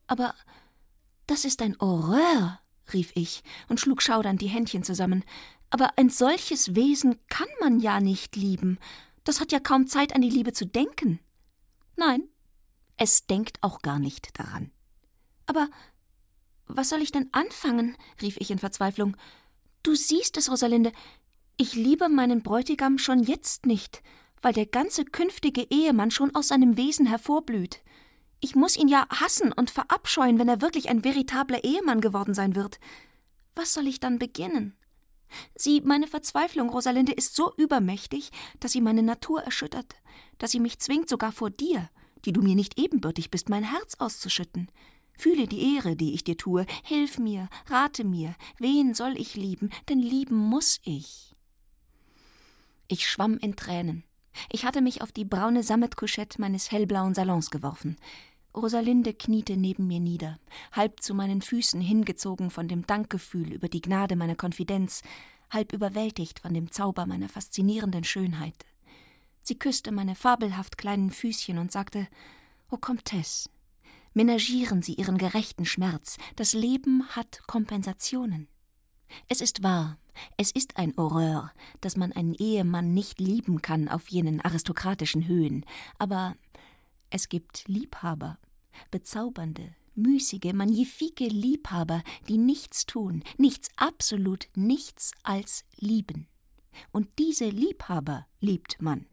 [0.08, 0.34] Aber
[1.28, 2.60] das ist ein Horreur,
[2.92, 5.24] rief ich und schlug schaudernd die Händchen zusammen.
[5.70, 8.78] Aber ein solches Wesen kann man ja nicht lieben.
[9.24, 11.20] Das hat ja kaum Zeit, an die Liebe zu denken.
[11.96, 12.24] Nein,
[12.98, 14.72] es denkt auch gar nicht daran.
[15.46, 15.70] Aber
[16.68, 17.96] was soll ich denn anfangen?
[18.22, 19.16] rief ich in Verzweiflung.
[19.84, 20.92] Du siehst es, Rosalinde,
[21.58, 24.02] ich liebe meinen Bräutigam schon jetzt nicht,
[24.42, 27.82] weil der ganze künftige Ehemann schon aus seinem Wesen hervorblüht.
[28.44, 32.58] Ich muss ihn ja hassen und verabscheuen, wenn er wirklich ein veritabler Ehemann geworden sein
[32.58, 32.78] wird.
[33.56, 34.76] Was soll ich dann beginnen?
[35.56, 39.96] Sie, meine Verzweiflung, Rosalinde, ist so übermächtig, dass sie meine Natur erschüttert,
[40.40, 41.90] dass sie mich zwingt, sogar vor dir,
[42.26, 44.70] die du mir nicht ebenbürtig bist, mein Herz auszuschütten.
[45.18, 49.70] Fühle die Ehre, die ich dir tue, hilf mir, rate mir, wen soll ich lieben,
[49.88, 51.34] denn lieben muss ich.
[52.90, 54.04] Ich schwamm in Tränen.
[54.52, 57.96] Ich hatte mich auf die braune Sammetkuschette meines hellblauen Salons geworfen.
[58.56, 60.40] Rosalinde kniete neben mir nieder,
[60.72, 65.02] halb zu meinen Füßen hingezogen von dem Dankgefühl über die Gnade meiner Konfidenz,
[65.50, 68.66] halb überwältigt von dem Zauber meiner faszinierenden Schönheit.
[69.42, 72.08] Sie küsste meine fabelhaft kleinen Füßchen und sagte
[72.70, 73.50] O Comtesse,
[74.14, 78.48] menagieren Sie Ihren gerechten Schmerz, das Leben hat Kompensationen.
[79.28, 79.98] Es ist wahr,
[80.38, 85.66] es ist ein Horreur, dass man einen Ehemann nicht lieben kann auf jenen aristokratischen Höhen,
[85.98, 86.36] aber
[87.14, 88.40] es gibt Liebhaber,
[88.90, 96.28] bezaubernde, müßige, magnifike Liebhaber, die nichts tun, nichts, absolut nichts als lieben.
[96.92, 99.06] Und diese Liebhaber liebt man.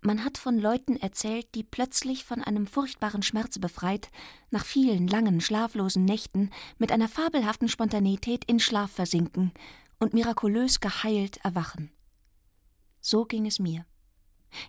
[0.00, 4.10] Man hat von Leuten erzählt, die plötzlich von einem furchtbaren Schmerz befreit,
[4.50, 9.52] nach vielen langen, schlaflosen Nächten mit einer fabelhaften Spontaneität in Schlaf versinken
[9.98, 11.92] und mirakulös geheilt erwachen.
[13.02, 13.84] So ging es mir.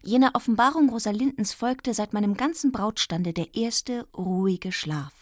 [0.01, 5.13] Jener Offenbarung Rosalindens folgte seit meinem ganzen Brautstande der erste ruhige Schlaf.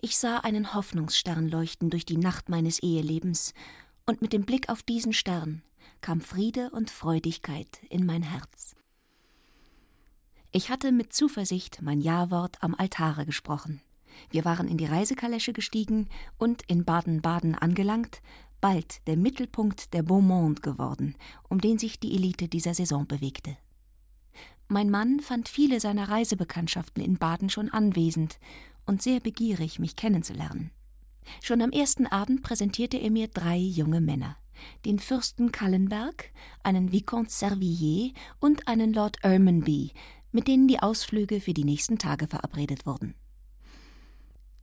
[0.00, 3.54] Ich sah einen Hoffnungsstern leuchten durch die Nacht meines Ehelebens,
[4.04, 5.62] und mit dem Blick auf diesen Stern
[6.00, 8.74] kam Friede und Freudigkeit in mein Herz.
[10.50, 13.80] Ich hatte mit Zuversicht mein Jawort am Altare gesprochen.
[14.30, 18.20] Wir waren in die Reisekalesche gestiegen und in Baden-Baden angelangt,
[18.62, 21.16] bald der Mittelpunkt der Beau Monde geworden,
[21.50, 23.58] um den sich die Elite dieser Saison bewegte.
[24.68, 28.38] Mein Mann fand viele seiner Reisebekanntschaften in Baden schon anwesend
[28.86, 30.70] und sehr begierig, mich kennenzulernen.
[31.42, 34.36] Schon am ersten Abend präsentierte er mir drei junge Männer,
[34.86, 36.30] den Fürsten Kallenberg,
[36.62, 39.92] einen Vicomte Servier und einen Lord Ermanby,
[40.30, 43.14] mit denen die Ausflüge für die nächsten Tage verabredet wurden.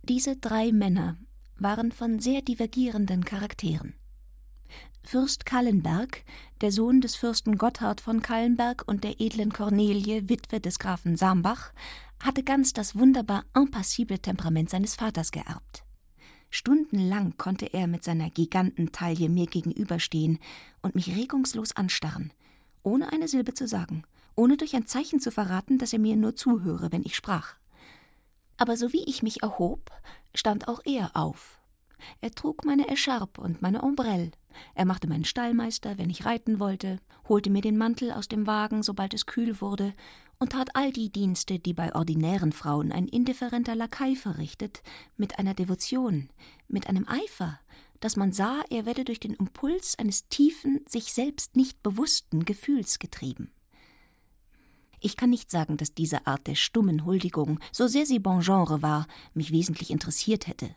[0.03, 1.17] Diese drei Männer
[1.61, 3.93] waren von sehr divergierenden Charakteren.
[5.03, 6.23] Fürst Kallenberg,
[6.61, 11.71] der Sohn des Fürsten Gotthard von Kallenberg und der edlen Cornelie, Witwe des Grafen Sambach,
[12.21, 15.83] hatte ganz das wunderbar impassible Temperament seines Vaters geerbt.
[16.51, 20.39] Stundenlang konnte er mit seiner Gigantentaille mir gegenüberstehen
[20.81, 22.33] und mich regungslos anstarren,
[22.83, 24.03] ohne eine Silbe zu sagen,
[24.35, 27.55] ohne durch ein Zeichen zu verraten, dass er mir nur zuhöre, wenn ich sprach.
[28.59, 29.89] Aber so wie ich mich erhob,
[30.35, 31.59] stand auch er auf.
[32.21, 34.31] Er trug meine Echarpe und meine Ombrelle.
[34.75, 38.83] Er machte meinen Stallmeister, wenn ich reiten wollte, holte mir den Mantel aus dem Wagen,
[38.83, 39.93] sobald es kühl wurde,
[40.39, 44.81] und tat all die Dienste, die bei ordinären Frauen ein indifferenter Lakai verrichtet,
[45.15, 46.29] mit einer Devotion,
[46.67, 47.59] mit einem Eifer,
[48.01, 52.99] dass man sah, er werde durch den Impuls eines tiefen, sich selbst nicht bewussten Gefühls
[52.99, 53.51] getrieben.
[55.01, 58.81] Ich kann nicht sagen, dass diese Art der stummen Huldigung, so sehr sie bon genre
[58.81, 60.75] war, mich wesentlich interessiert hätte.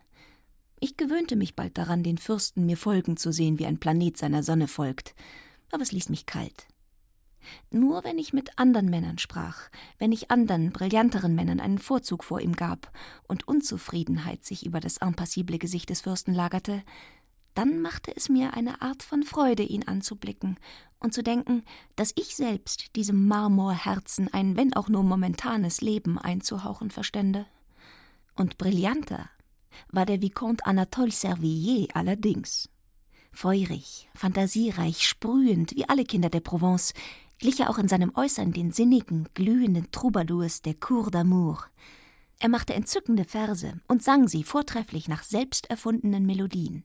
[0.81, 4.43] Ich gewöhnte mich bald daran, den Fürsten mir folgen zu sehen, wie ein Planet seiner
[4.43, 5.15] Sonne folgt,
[5.71, 6.67] aber es ließ mich kalt.
[7.71, 12.41] Nur wenn ich mit anderen Männern sprach, wenn ich anderen, brillanteren Männern einen Vorzug vor
[12.41, 12.93] ihm gab
[13.27, 16.83] und Unzufriedenheit sich über das impassible Gesicht des Fürsten lagerte,
[17.55, 20.59] dann machte es mir eine Art von Freude, ihn anzublicken
[20.99, 21.65] und zu denken,
[21.97, 27.47] dass ich selbst diesem Marmorherzen ein, wenn auch nur momentanes Leben einzuhauchen verstände.
[28.35, 29.29] Und brillanter
[29.91, 32.69] war der Vicomte Anatole Servier allerdings.
[33.33, 36.93] Feurig, fantasiereich, sprühend, wie alle Kinder der Provence,
[37.39, 41.59] glich er auch in seinem Äußern den sinnigen, glühenden Troubadours der Cour d'Amour.
[42.39, 46.85] Er machte entzückende Verse und sang sie vortrefflich nach selbst erfundenen Melodien.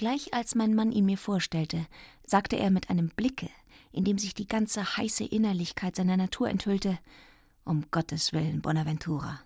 [0.00, 1.86] Gleich als mein Mann ihn mir vorstellte,
[2.24, 3.50] sagte er mit einem Blicke,
[3.92, 6.98] in dem sich die ganze heiße Innerlichkeit seiner Natur enthüllte
[7.66, 9.40] Um Gottes willen, Bonaventura,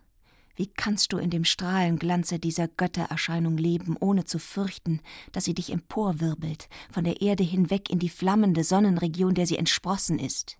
[0.54, 5.00] wie kannst du in dem Strahlenglanze dieser Göttererscheinung leben, ohne zu fürchten,
[5.32, 10.20] dass sie dich emporwirbelt, von der Erde hinweg in die flammende Sonnenregion, der sie entsprossen
[10.20, 10.56] ist?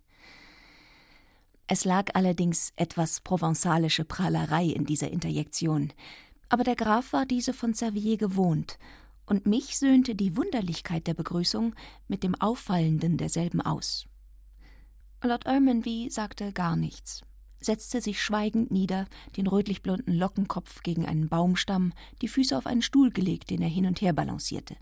[1.67, 5.93] Es lag allerdings etwas provenzalische Prahlerei in dieser Interjektion,
[6.49, 8.77] aber der Graf war diese von Servier gewohnt
[9.25, 11.75] und mich söhnte die Wunderlichkeit der Begrüßung
[12.07, 14.05] mit dem Auffallenden derselben aus.
[15.23, 17.23] Lord Ermanby sagte gar nichts,
[17.59, 19.07] setzte sich schweigend nieder,
[19.37, 23.87] den rötlich-blonden Lockenkopf gegen einen Baumstamm, die Füße auf einen Stuhl gelegt, den er hin
[23.87, 24.75] und her balancierte.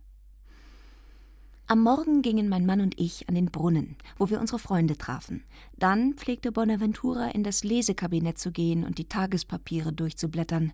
[1.66, 5.46] Am Morgen gingen mein Mann und ich an den Brunnen, wo wir unsere Freunde trafen.
[5.78, 10.74] Dann pflegte Bonaventura in das Lesekabinett zu gehen und die Tagespapiere durchzublättern.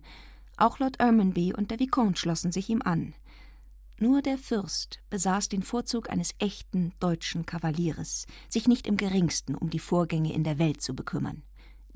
[0.56, 3.14] Auch Lord Ermanby und der Vicomte schlossen sich ihm an.
[4.02, 9.68] Nur der Fürst besaß den Vorzug eines echten deutschen Kavalieres, sich nicht im geringsten um
[9.68, 11.42] die Vorgänge in der Welt zu bekümmern.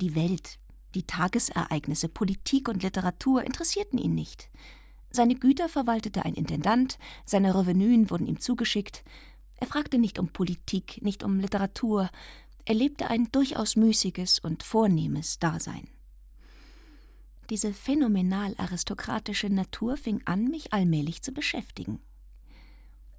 [0.03, 0.59] Die Welt,
[0.95, 4.51] die Tagesereignisse, Politik und Literatur interessierten ihn nicht.
[5.09, 9.03] Seine Güter verwaltete ein Intendant, seine Revenuen wurden ihm zugeschickt.
[9.57, 12.11] Er fragte nicht um Politik, nicht um Literatur,
[12.67, 15.89] er lebte ein durchaus müßiges und vornehmes Dasein.
[17.51, 22.01] Diese phänomenal aristokratische Natur fing an, mich allmählich zu beschäftigen.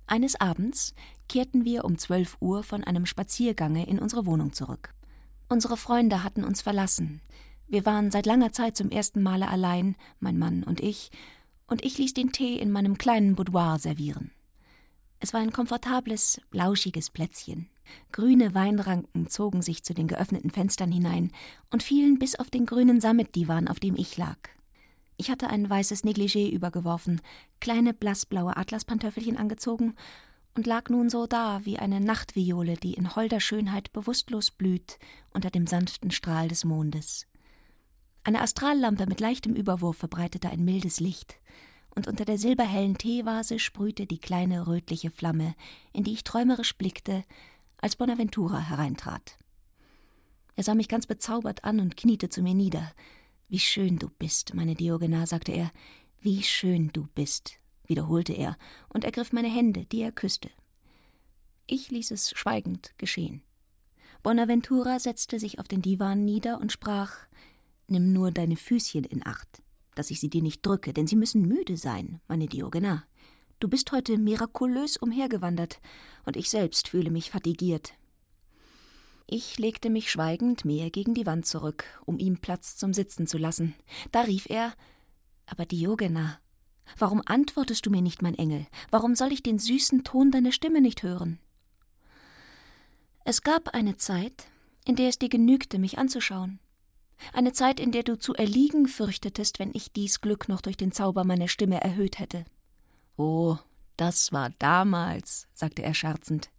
[0.08, 0.94] Eines Abends
[1.30, 4.94] kehrten wir um zwölf Uhr von einem Spaziergange in unsere Wohnung zurück.
[5.50, 7.22] Unsere Freunde hatten uns verlassen.
[7.68, 11.12] Wir waren seit langer Zeit zum ersten Male allein, mein Mann und ich,
[11.68, 14.32] und ich ließ den Tee in meinem kleinen Boudoir servieren.
[15.20, 17.70] Es war ein komfortables, lauschiges Plätzchen.
[18.12, 21.32] Grüne Weinranken zogen sich zu den geöffneten Fenstern hinein
[21.72, 24.38] und fielen bis auf den grünen Sammetdivan, auf dem ich lag.
[25.18, 27.22] Ich hatte ein weißes Negligé übergeworfen,
[27.62, 29.96] kleine blassblaue Atlaspantöffelchen angezogen
[30.56, 35.00] und lag nun so da wie eine Nachtviole, die in holder Schönheit bewusstlos blüht
[35.34, 37.28] unter dem sanften Strahl des Mondes.
[38.24, 41.40] Eine Astrallampe mit leichtem Überwurf verbreitete ein mildes Licht,
[41.96, 45.56] und unter der silberhellen Teevase sprühte die kleine rötliche Flamme,
[45.94, 47.24] in die ich träumerisch blickte,
[47.78, 49.38] als Bonaventura hereintrat.
[50.56, 52.92] Er sah mich ganz bezaubert an und kniete zu mir nieder.
[53.48, 55.72] Wie schön du bist, meine Diogena, sagte er.
[56.20, 58.58] Wie schön du bist, wiederholte er
[58.90, 60.50] und ergriff meine Hände, die er küsste.
[61.68, 63.42] Ich ließ es schweigend geschehen.
[64.24, 67.16] Bonaventura setzte sich auf den Divan nieder und sprach
[67.88, 69.62] Nimm nur deine Füßchen in Acht,
[69.96, 73.04] dass ich sie dir nicht drücke, denn sie müssen müde sein, meine Diogena.
[73.60, 75.80] Du bist heute mirakulös umhergewandert,
[76.26, 77.94] und ich selbst fühle mich fatigiert.
[79.28, 83.38] Ich legte mich schweigend mehr gegen die Wand zurück, um ihm Platz zum Sitzen zu
[83.38, 83.74] lassen.
[84.12, 84.74] Da rief er
[85.48, 86.40] Aber Diogena,
[86.98, 88.68] warum antwortest du mir nicht, mein Engel?
[88.92, 91.40] Warum soll ich den süßen Ton deiner Stimme nicht hören?
[93.24, 94.48] Es gab eine Zeit,
[94.86, 96.60] in der es dir genügte, mich anzuschauen.
[97.34, 100.92] Eine Zeit, in der du zu erliegen fürchtetest, wenn ich dies Glück noch durch den
[100.92, 102.46] Zauber meiner Stimme erhöht hätte.
[103.18, 103.58] Oh,
[103.98, 106.50] das war damals, sagte er scherzend.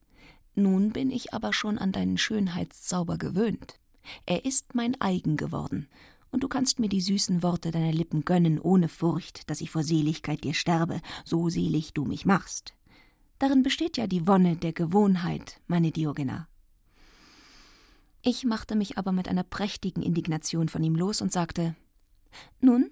[0.55, 3.79] Nun bin ich aber schon an deinen Schönheitszauber gewöhnt.
[4.25, 5.89] Er ist mein eigen geworden,
[6.31, 9.83] und du kannst mir die süßen Worte deiner Lippen gönnen, ohne Furcht, dass ich vor
[9.83, 12.75] Seligkeit dir sterbe, so selig du mich machst.
[13.39, 16.49] Darin besteht ja die Wonne der Gewohnheit, meine Diogena.
[18.29, 21.77] Ich machte mich aber mit einer prächtigen Indignation von ihm los und sagte
[22.61, 22.91] Nun,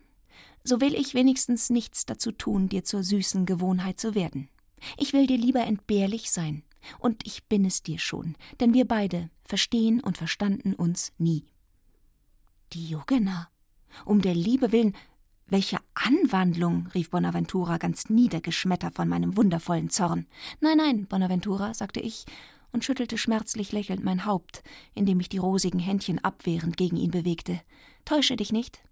[0.62, 4.48] so will ich wenigstens nichts dazu tun, dir zur süßen Gewohnheit zu werden.
[4.96, 6.62] Ich will dir lieber entbehrlich sein,
[7.00, 11.44] und ich bin es dir schon, denn wir beide verstehen und verstanden uns nie.
[12.72, 13.48] Diogena,
[14.04, 14.94] um der Liebe willen,
[15.48, 20.28] welche Anwandlung, rief Bonaventura ganz niedergeschmettert von meinem wundervollen Zorn.
[20.60, 22.24] Nein, nein, Bonaventura, sagte ich
[22.74, 24.64] und schüttelte schmerzlich lächelnd mein Haupt,
[24.94, 27.60] indem ich die rosigen Händchen abwehrend gegen ihn bewegte.
[28.04, 28.82] Täusche dich nicht.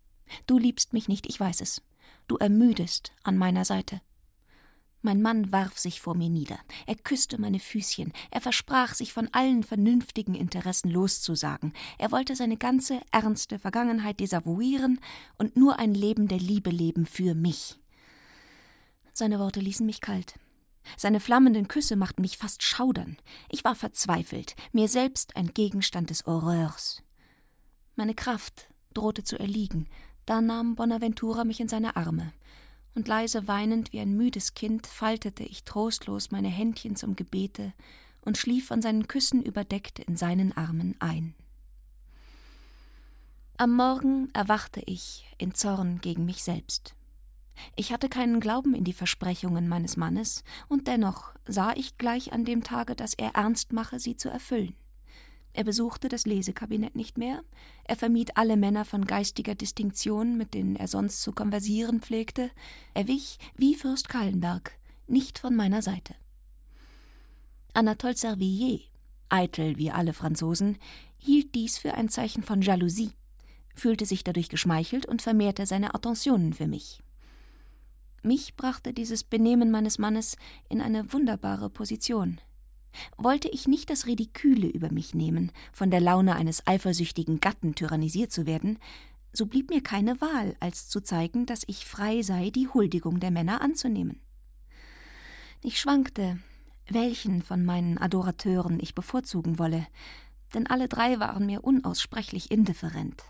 [0.47, 1.83] Du liebst mich nicht, ich weiß es.
[2.29, 4.01] Du ermüdest an meiner Seite.
[5.05, 9.29] Mein Mann warf sich vor mir nieder, er küsste meine Füßchen, er versprach, sich von
[9.33, 15.01] allen vernünftigen Interessen loszusagen, er wollte seine ganze ernste Vergangenheit desavouieren
[15.39, 17.81] und nur ein Leben der Liebe leben für mich.
[19.13, 20.37] Seine Worte ließen mich kalt.
[20.97, 23.17] Seine flammenden Küsse machten mich fast schaudern.
[23.49, 27.03] Ich war verzweifelt, mir selbst ein Gegenstand des Horreurs.
[27.97, 29.89] Meine Kraft drohte zu erliegen,
[30.27, 32.33] da nahm Bonaventura mich in seine Arme
[32.95, 37.73] und leise weinend wie ein müdes Kind faltete ich trostlos meine Händchen zum Gebete
[38.25, 41.35] und schlief von seinen Küssen überdeckt in seinen Armen ein.
[43.57, 46.95] Am Morgen erwachte ich in Zorn gegen mich selbst.
[47.77, 52.45] Ich hatte keinen Glauben in die Versprechungen meines Mannes, und dennoch sah ich gleich an
[52.45, 54.75] dem Tage, dass er ernst mache, sie zu erfüllen.
[55.55, 57.43] Er besuchte das Lesekabinett nicht mehr,
[57.85, 62.51] er vermied alle Männer von geistiger Distinktion, mit denen er sonst zu konversieren pflegte,
[62.95, 66.15] er wich, wie Fürst Kallenberg, nicht von meiner Seite.
[67.75, 68.81] Anatole Servier,
[69.29, 70.79] eitel wie alle Franzosen,
[71.19, 73.13] hielt dies für ein Zeichen von Jalousie,
[73.75, 77.03] fühlte sich dadurch geschmeichelt und vermehrte seine Attentionen für mich.
[78.23, 80.37] Mich brachte dieses Benehmen meines Mannes
[80.69, 82.41] in eine wunderbare Position.
[83.17, 88.31] Wollte ich nicht das Ridiküle über mich nehmen, von der Laune eines eifersüchtigen Gatten tyrannisiert
[88.31, 88.79] zu werden,
[89.33, 93.31] so blieb mir keine Wahl, als zu zeigen, dass ich frei sei, die Huldigung der
[93.31, 94.21] Männer anzunehmen.
[95.63, 96.39] Ich schwankte,
[96.89, 99.87] welchen von meinen Adorateuren ich bevorzugen wolle,
[100.55, 103.25] denn alle drei waren mir unaussprechlich indifferent.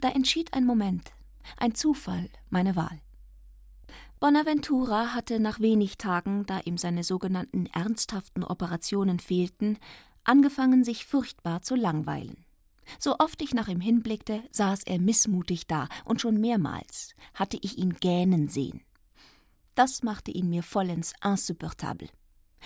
[0.00, 1.12] Da entschied ein Moment,
[1.58, 3.00] ein Zufall, meine Wahl.
[4.20, 9.78] Bonaventura hatte nach wenig Tagen, da ihm seine sogenannten ernsthaften Operationen fehlten,
[10.24, 12.44] angefangen, sich furchtbar zu langweilen.
[12.98, 17.78] So oft ich nach ihm hinblickte, saß er missmutig da, und schon mehrmals hatte ich
[17.78, 18.82] ihn gähnen sehen.
[19.74, 22.08] Das machte ihn mir vollends insupportable.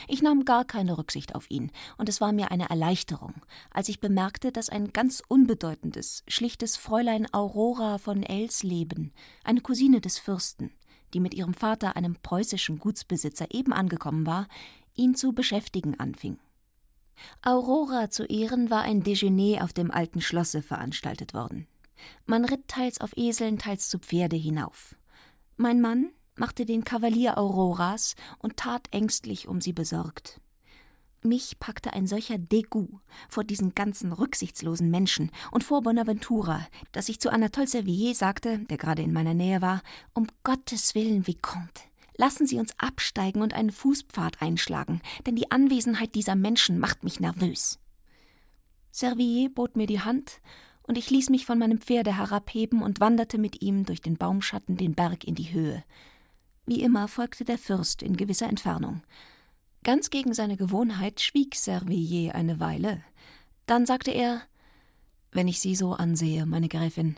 [0.06, 3.34] Ich nahm gar keine Rücksicht auf ihn, und es war mir eine Erleichterung,
[3.70, 10.18] als ich bemerkte, dass ein ganz unbedeutendes, schlichtes Fräulein Aurora von Elsleben, eine Cousine des
[10.18, 10.72] Fürsten,
[11.14, 14.48] die mit ihrem Vater, einem preußischen Gutsbesitzer, eben angekommen war,
[14.94, 16.38] ihn zu beschäftigen anfing.
[17.42, 21.66] Aurora zu Ehren war ein Dejeuner auf dem alten Schlosse veranstaltet worden.
[22.26, 24.94] Man ritt teils auf Eseln, teils zu Pferde hinauf.
[25.56, 30.40] Mein Mann machte den Kavalier Auroras und tat ängstlich um sie besorgt.
[31.22, 37.20] Mich packte ein solcher Degout vor diesen ganzen rücksichtslosen Menschen und vor Bonaventura, dass ich
[37.20, 39.82] zu Anatole Servier sagte, der gerade in meiner Nähe war,
[40.14, 41.82] um Gottes Willen, Vicomte,
[42.16, 47.18] lassen Sie uns absteigen und einen Fußpfad einschlagen, denn die Anwesenheit dieser Menschen macht mich
[47.18, 47.80] nervös.
[48.92, 50.40] Servier bot mir die Hand,
[50.82, 54.76] und ich ließ mich von meinem Pferde herabheben und wanderte mit ihm durch den Baumschatten
[54.76, 55.84] den Berg in die Höhe.
[56.64, 59.02] Wie immer folgte der Fürst in gewisser Entfernung.
[59.88, 63.02] Ganz gegen seine Gewohnheit schwieg Servier eine Weile.
[63.64, 64.42] Dann sagte er
[65.32, 67.16] Wenn ich Sie so ansehe, meine Gräfin,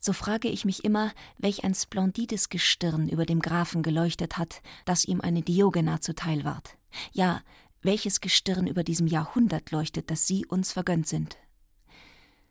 [0.00, 5.04] so frage ich mich immer, welch ein splendides Gestirn über dem Grafen geleuchtet hat, dass
[5.04, 6.76] ihm eine Diogena zuteil ward.
[7.12, 7.42] Ja,
[7.80, 11.36] welches Gestirn über diesem Jahrhundert leuchtet, dass Sie uns vergönnt sind.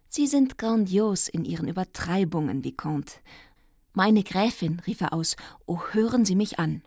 [0.07, 3.15] Sie sind grandios in Ihren Übertreibungen, Vicomte.
[3.91, 5.35] Meine Gräfin, rief er aus,
[5.65, 6.81] oh, hören Sie mich an.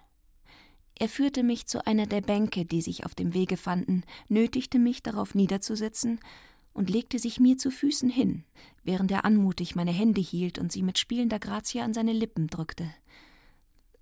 [0.94, 5.02] Er führte mich zu einer der Bänke, die sich auf dem Wege fanden, nötigte mich
[5.02, 6.20] darauf niederzusetzen
[6.72, 8.44] und legte sich mir zu Füßen hin,
[8.84, 12.92] während er anmutig meine Hände hielt und sie mit spielender Grazie an seine Lippen drückte.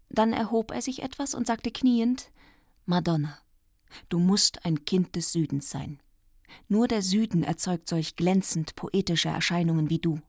[0.09, 2.30] Dann erhob er sich etwas und sagte kniend
[2.86, 3.38] Madonna,
[4.09, 6.01] du musst ein Kind des Südens sein.
[6.68, 10.20] Nur der Süden erzeugt solch glänzend poetische Erscheinungen wie du.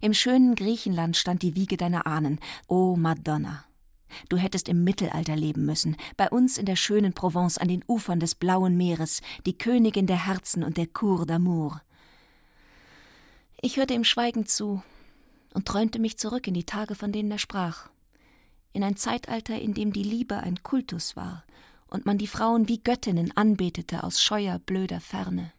[0.00, 2.38] Im schönen Griechenland stand die Wiege deiner Ahnen,
[2.68, 3.64] o Madonna.
[4.28, 8.20] Du hättest im Mittelalter leben müssen, bei uns in der schönen Provence an den Ufern
[8.20, 11.80] des blauen Meeres, die Königin der Herzen und der Cour d'amour.
[13.60, 14.82] Ich hörte ihm schweigend zu
[15.54, 17.90] und träumte mich zurück in die Tage, von denen er sprach,
[18.72, 21.44] in ein Zeitalter, in dem die Liebe ein Kultus war
[21.88, 25.52] und man die Frauen wie Göttinnen anbetete aus scheuer, blöder Ferne.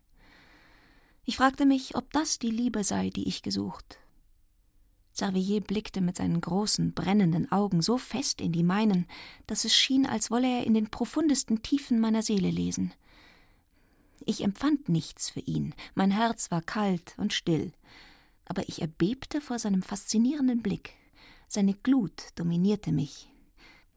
[1.26, 4.00] Ich fragte mich, ob das die Liebe sei, die ich gesucht.
[5.14, 9.06] Servier blickte mit seinen großen, brennenden Augen so fest in die meinen,
[9.46, 12.94] dass es schien, als wolle er in den profundesten Tiefen meiner Seele lesen.
[14.26, 17.74] Ich empfand nichts für ihn, mein Herz war kalt und still,
[18.46, 20.94] aber ich erbebte vor seinem faszinierenden Blick.
[21.48, 23.30] Seine Glut dominierte mich.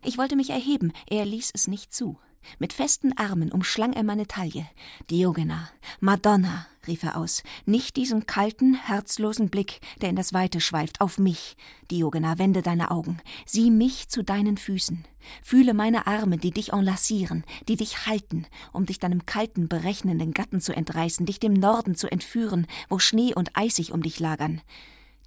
[0.05, 2.19] Ich wollte mich erheben, er ließ es nicht zu.
[2.59, 4.67] Mit festen Armen umschlang er meine Taille.
[5.11, 5.69] Diogena,
[6.01, 11.19] Madonna, rief er aus, nicht diesen kalten, herzlosen Blick, der in das Weite schweift, auf
[11.19, 11.57] mich.
[11.91, 15.05] Diogena, wende deine Augen, sieh mich zu deinen Füßen.
[15.43, 20.61] Fühle meine Arme, die dich enlacieren, die dich halten, um dich deinem kalten, berechnenden Gatten
[20.61, 24.61] zu entreißen, dich dem Norden zu entführen, wo Schnee und Eisig um dich lagern.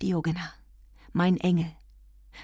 [0.01, 0.53] Diogena,
[1.11, 1.71] mein Engel,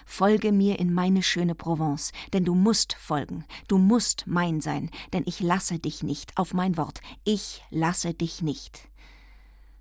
[0.06, 5.24] Folge mir in meine schöne Provence, denn du musst folgen, du musst mein sein, denn
[5.26, 8.88] ich lasse dich nicht, auf mein Wort, ich lasse dich nicht.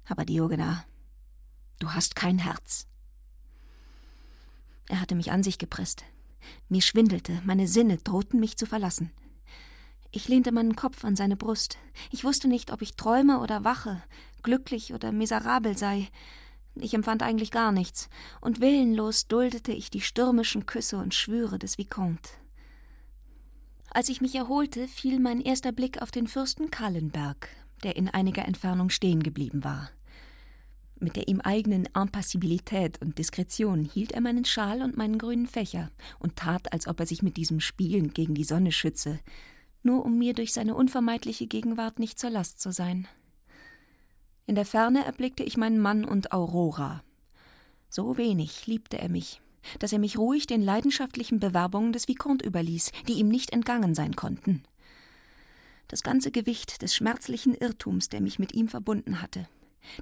[0.06, 0.84] Aber Diogena,
[1.78, 2.86] du hast kein Herz.
[4.88, 6.04] Er hatte mich an sich gepresst.
[6.68, 9.10] Mir schwindelte, meine Sinne drohten mich zu verlassen.
[10.10, 11.78] Ich lehnte meinen Kopf an seine Brust.
[12.12, 14.02] Ich wusste nicht, ob ich träume oder wache,
[14.42, 16.08] glücklich oder miserabel sei.
[16.76, 18.08] Ich empfand eigentlich gar nichts,
[18.40, 22.30] und willenlos duldete ich die stürmischen Küsse und Schwüre des Vicomte.
[23.90, 27.48] Als ich mich erholte, fiel mein erster Blick auf den Fürsten Kallenberg,
[27.84, 29.90] der in einiger Entfernung stehen geblieben war.
[30.98, 35.90] Mit der ihm eigenen Impassibilität und Diskretion hielt er meinen Schal und meinen grünen Fächer
[36.18, 39.20] und tat, als ob er sich mit diesem spielend gegen die Sonne schütze,
[39.82, 43.06] nur um mir durch seine unvermeidliche Gegenwart nicht zur Last zu sein.
[44.46, 47.02] In der Ferne erblickte ich meinen Mann und Aurora.
[47.88, 49.40] So wenig liebte er mich,
[49.78, 54.16] dass er mich ruhig den leidenschaftlichen Bewerbungen des Vicomte überließ, die ihm nicht entgangen sein
[54.16, 54.62] konnten.
[55.88, 59.48] Das ganze Gewicht des schmerzlichen Irrtums, der mich mit ihm verbunden hatte,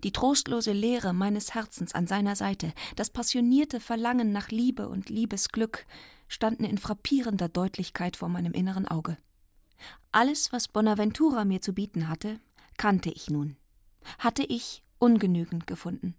[0.03, 5.87] die trostlose Leere meines Herzens an seiner Seite, das passionierte Verlangen nach Liebe und Liebesglück
[6.27, 9.19] standen in frappierender Deutlichkeit vor meinem inneren Auge.
[10.11, 12.41] Alles, was Bonaventura mir zu bieten hatte,
[12.77, 13.57] kannte ich nun
[14.19, 16.15] hatte ich ungenügend gefunden.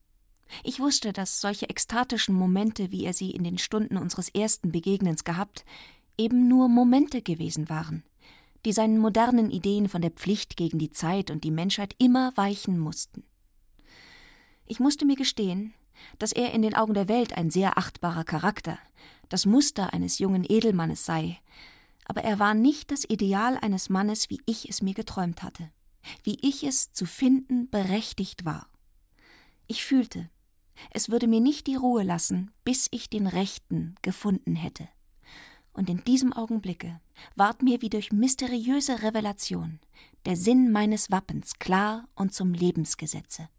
[0.63, 5.23] Ich wusste, dass solche ekstatischen Momente, wie er sie in den Stunden unseres ersten Begegnens
[5.23, 5.65] gehabt,
[6.17, 8.03] eben nur Momente gewesen waren,
[8.65, 12.77] die seinen modernen Ideen von der Pflicht gegen die Zeit und die Menschheit immer weichen
[12.77, 13.23] mussten.
[14.65, 15.73] Ich musste mir gestehen,
[16.19, 18.77] dass er in den Augen der Welt ein sehr achtbarer Charakter,
[19.29, 21.39] das Muster eines jungen Edelmannes sei,
[22.05, 25.71] aber er war nicht das Ideal eines Mannes, wie ich es mir geträumt hatte
[26.24, 28.70] wie ich es zu finden berechtigt war.
[29.68, 30.30] Ich fühlte,
[30.91, 34.88] es würde mir nicht die Ruhe lassen, bis ich den Rechten gefunden hätte.
[35.74, 37.01] Und in diesem Augenblicke
[37.36, 39.80] ward mir wie durch mysteriöse Revelation
[40.26, 43.49] der Sinn meines Wappens klar und zum Lebensgesetze.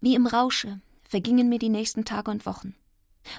[0.00, 2.74] Wie im Rausche vergingen mir die nächsten Tage und Wochen.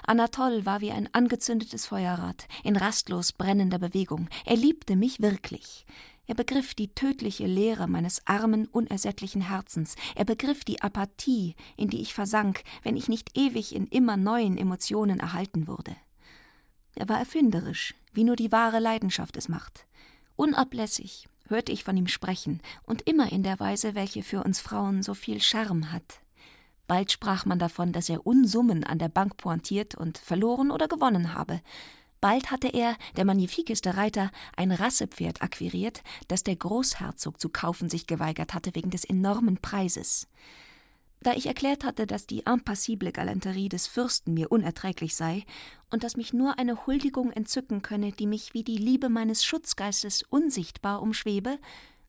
[0.06, 4.28] Anatol war wie ein angezündetes Feuerrad, in rastlos brennender Bewegung.
[4.44, 5.86] Er liebte mich wirklich.
[6.26, 12.00] Er begriff die tödliche Leere meines armen, unersättlichen Herzens, er begriff die Apathie, in die
[12.00, 15.94] ich versank, wenn ich nicht ewig in immer neuen Emotionen erhalten wurde.
[16.94, 19.86] Er war erfinderisch, wie nur die wahre Leidenschaft es macht.
[20.36, 25.02] Unablässig hörte ich von ihm sprechen, und immer in der Weise, welche für uns Frauen
[25.02, 26.20] so viel Charme hat.
[26.86, 31.34] Bald sprach man davon, dass er Unsummen an der Bank pointiert und verloren oder gewonnen
[31.34, 31.60] habe,
[32.24, 38.06] Bald hatte er, der magnifikeste Reiter, ein Rassepferd akquiriert, das der Großherzog zu kaufen sich
[38.06, 40.26] geweigert hatte wegen des enormen Preises.
[41.20, 45.44] Da ich erklärt hatte, dass die impassible Galanterie des Fürsten mir unerträglich sei
[45.90, 50.22] und dass mich nur eine Huldigung entzücken könne, die mich wie die Liebe meines Schutzgeistes
[50.22, 51.58] unsichtbar umschwebe,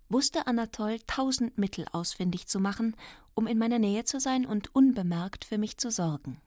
[0.09, 2.95] wusste Anatol tausend Mittel ausfindig zu machen,
[3.33, 6.39] um in meiner Nähe zu sein und unbemerkt für mich zu sorgen.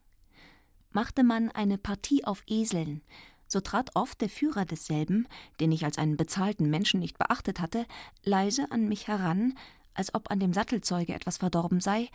[0.90, 3.02] Machte man eine Partie auf Eseln,
[3.46, 5.26] so trat oft der Führer desselben,
[5.61, 7.86] den ich als einen bezahlten Menschen nicht beachtet hatte,
[8.22, 9.54] leise an mich heran,
[9.94, 12.09] als ob an dem Sattelzeuge etwas verdorben sei,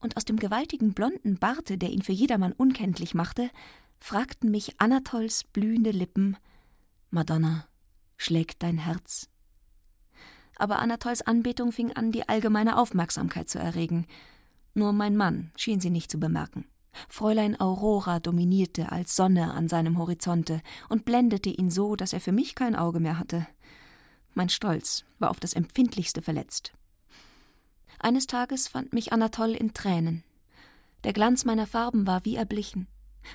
[0.00, 3.50] und aus dem gewaltigen blonden Barte, der ihn für jedermann unkenntlich machte,
[3.98, 6.36] fragten mich Anatols blühende Lippen
[7.10, 7.66] Madonna,
[8.16, 9.28] schlägt dein Herz?
[10.58, 14.06] Aber Anatols Anbetung fing an, die allgemeine Aufmerksamkeit zu erregen.
[14.74, 16.66] Nur mein Mann schien sie nicht zu bemerken.
[17.08, 22.32] Fräulein Aurora dominierte als Sonne an seinem Horizonte und blendete ihn so, dass er für
[22.32, 23.46] mich kein Auge mehr hatte.
[24.34, 26.72] Mein Stolz war auf das empfindlichste verletzt.
[27.98, 30.24] Eines Tages fand mich Anatol in Tränen.
[31.04, 32.88] Der Glanz meiner Farben war wie erblichen.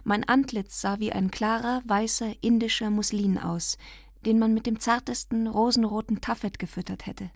[0.04, 3.78] Mein Antlitz sah wie ein klarer, weißer indischer Muslin aus,
[4.26, 7.30] den man mit dem zartesten rosenroten Taffet gefüttert hätte.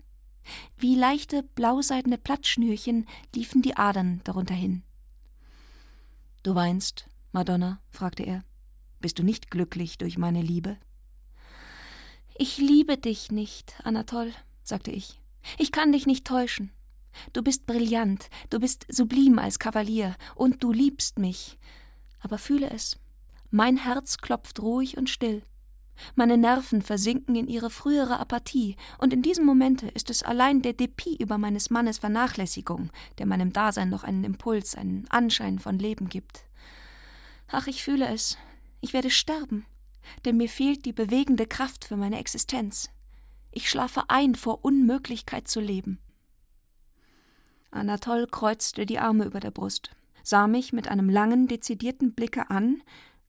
[0.76, 4.82] Wie leichte blauseidene Plattschnürchen liefen die Adern darunter hin.
[6.42, 7.80] Du weinst, Madonna?
[7.90, 8.44] fragte er.
[9.00, 10.78] Bist du nicht glücklich durch meine Liebe?
[12.36, 14.32] Ich liebe dich nicht, Anatol,
[14.62, 15.20] sagte ich.
[15.58, 16.70] Ich kann dich nicht täuschen.
[17.32, 21.58] Du bist brillant, du bist sublim als Kavalier, und du liebst mich.
[22.20, 22.96] Aber fühle es.
[23.50, 25.42] Mein Herz klopft ruhig und still.
[26.14, 30.72] Meine Nerven versinken in ihre frühere Apathie, und in diesem Momente ist es allein der
[30.72, 36.08] Depit über meines Mannes Vernachlässigung, der meinem Dasein noch einen Impuls, einen Anschein von Leben
[36.08, 36.44] gibt.
[37.48, 38.36] Ach, ich fühle es.
[38.80, 39.66] Ich werde sterben,
[40.24, 42.90] denn mir fehlt die bewegende Kraft für meine Existenz.
[43.50, 45.98] Ich schlafe ein vor Unmöglichkeit zu leben.
[47.70, 49.90] Anatol kreuzte die Arme über der Brust,
[50.22, 52.82] sah mich mit einem langen, dezidierten Blicke an,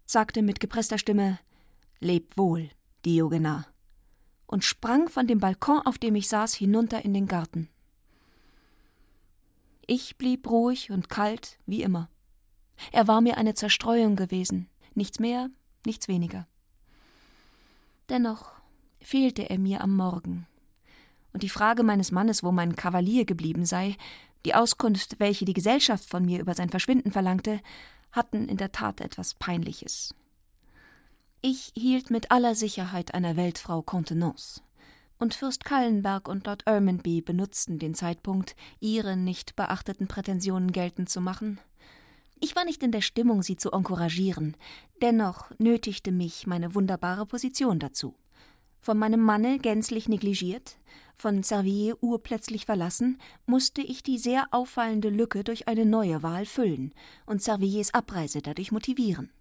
[0.05, 1.39] sagte mit gepresster Stimme
[1.99, 2.69] Leb wohl,
[3.05, 3.67] Diogenar,
[4.47, 7.69] und sprang von dem Balkon, auf dem ich saß, hinunter in den Garten.
[9.85, 12.09] Ich blieb ruhig und kalt wie immer.
[12.91, 15.49] Er war mir eine Zerstreuung gewesen, nichts mehr,
[15.85, 16.47] nichts weniger.
[18.07, 18.51] Dennoch
[19.01, 20.47] fehlte er mir am Morgen.
[21.33, 23.97] Und die Frage meines Mannes, wo mein Kavalier geblieben sei,
[24.45, 27.59] die Auskunft, welche die Gesellschaft von mir über sein Verschwinden verlangte,
[28.11, 30.15] hatten in der Tat etwas Peinliches.
[31.41, 34.61] Ich hielt mit aller Sicherheit einer Weltfrau Kontenance.
[35.19, 41.21] Und Fürst Kallenberg und Lord Ermanby benutzten den Zeitpunkt, ihre nicht beachteten Prätensionen geltend zu
[41.21, 41.57] machen.
[42.41, 44.57] Ich war nicht in der Stimmung, sie zu encouragieren,
[45.01, 48.15] dennoch nötigte mich meine wunderbare Position dazu.
[48.81, 50.77] Von meinem Manne gänzlich negligiert,
[51.15, 56.93] von Servier urplötzlich verlassen, musste ich die sehr auffallende Lücke durch eine neue Wahl füllen
[57.25, 59.31] und Serviers Abreise dadurch motivieren.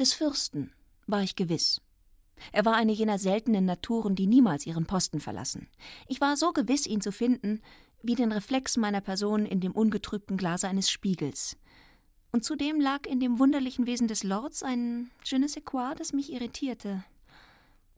[0.00, 0.72] Des Fürsten
[1.06, 1.82] war ich gewiss.
[2.52, 5.68] Er war eine jener seltenen Naturen, die niemals ihren Posten verlassen.
[6.08, 7.60] Ich war so gewiss, ihn zu finden,
[8.02, 11.58] wie den Reflex meiner Person in dem ungetrübten Glase eines Spiegels.
[12.32, 16.14] Und zudem lag in dem wunderlichen Wesen des Lords ein je ne sais quoi, das
[16.14, 17.04] mich irritierte.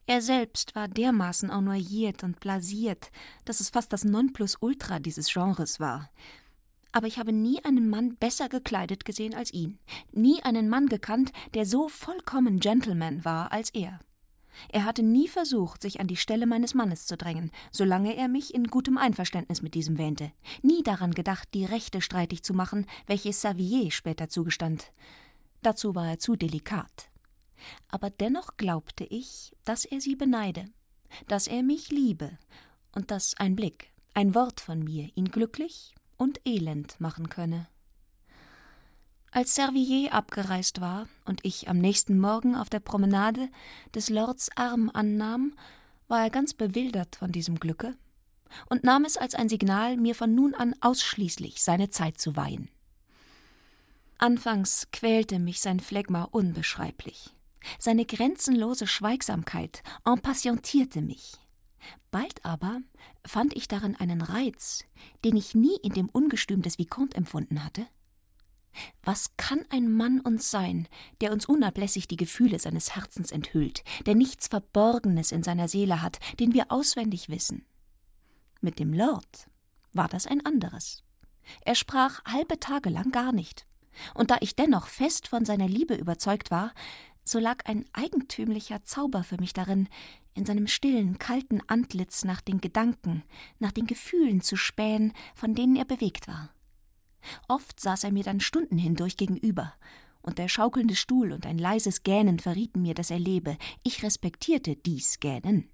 [0.07, 3.12] Er selbst war dermaßen ennoyiert und blasiert,
[3.44, 6.11] dass es fast das Nonplusultra dieses Genres war
[6.93, 9.78] aber ich habe nie einen Mann besser gekleidet gesehen als ihn,
[10.12, 13.99] nie einen Mann gekannt, der so vollkommen Gentleman war als er.
[14.70, 18.55] Er hatte nie versucht, sich an die Stelle meines Mannes zu drängen, solange er mich
[18.55, 20.30] in gutem Einverständnis mit diesem wähnte,
[20.61, 24.93] nie daran gedacht, die Rechte streitig zu machen, welche Savier später zugestand.
[25.62, 27.11] Dazu war er zu delikat.
[27.88, 30.66] Aber dennoch glaubte ich, dass er sie beneide,
[31.28, 32.36] dass er mich liebe
[32.93, 37.66] und dass ein Blick, ein Wort von mir ihn glücklich und elend machen könne.
[39.32, 43.48] Als Servier abgereist war und ich am nächsten Morgen auf der Promenade
[43.92, 45.54] des Lords Arm annahm,
[46.06, 47.96] war er ganz bewildert von diesem Glücke
[48.68, 52.68] und nahm es als ein Signal, mir von nun an ausschließlich seine Zeit zu weihen.
[54.18, 57.34] Anfangs quälte mich sein Phlegma unbeschreiblich.
[57.80, 61.41] Seine grenzenlose Schweigsamkeit impatientierte mich.
[62.10, 62.80] Bald aber
[63.26, 64.84] fand ich darin einen Reiz,
[65.24, 67.86] den ich nie in dem Ungestüm des Vicomte empfunden hatte.
[69.02, 70.88] Was kann ein Mann uns sein,
[71.20, 76.18] der uns unablässig die Gefühle seines Herzens enthüllt, der nichts Verborgenes in seiner Seele hat,
[76.40, 77.66] den wir auswendig wissen?
[78.60, 79.48] Mit dem Lord
[79.92, 81.02] war das ein anderes.
[81.64, 83.66] Er sprach halbe Tage lang gar nicht,
[84.14, 86.72] und da ich dennoch fest von seiner Liebe überzeugt war,
[87.24, 89.88] so lag ein eigentümlicher Zauber für mich darin,
[90.34, 93.22] in seinem stillen, kalten Antlitz nach den Gedanken,
[93.58, 96.50] nach den Gefühlen zu spähen, von denen er bewegt war.
[97.48, 99.74] Oft saß er mir dann Stunden hindurch gegenüber,
[100.22, 103.58] und der schaukelnde Stuhl und ein leises Gähnen verrieten mir, dass er lebe.
[103.82, 105.68] Ich respektierte dies Gähnen.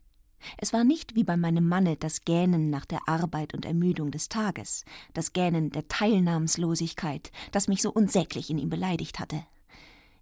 [0.56, 4.28] Es war nicht wie bei meinem Manne das Gähnen nach der Arbeit und Ermüdung des
[4.28, 9.44] Tages, das Gähnen der Teilnahmslosigkeit, das mich so unsäglich in ihm beleidigt hatte.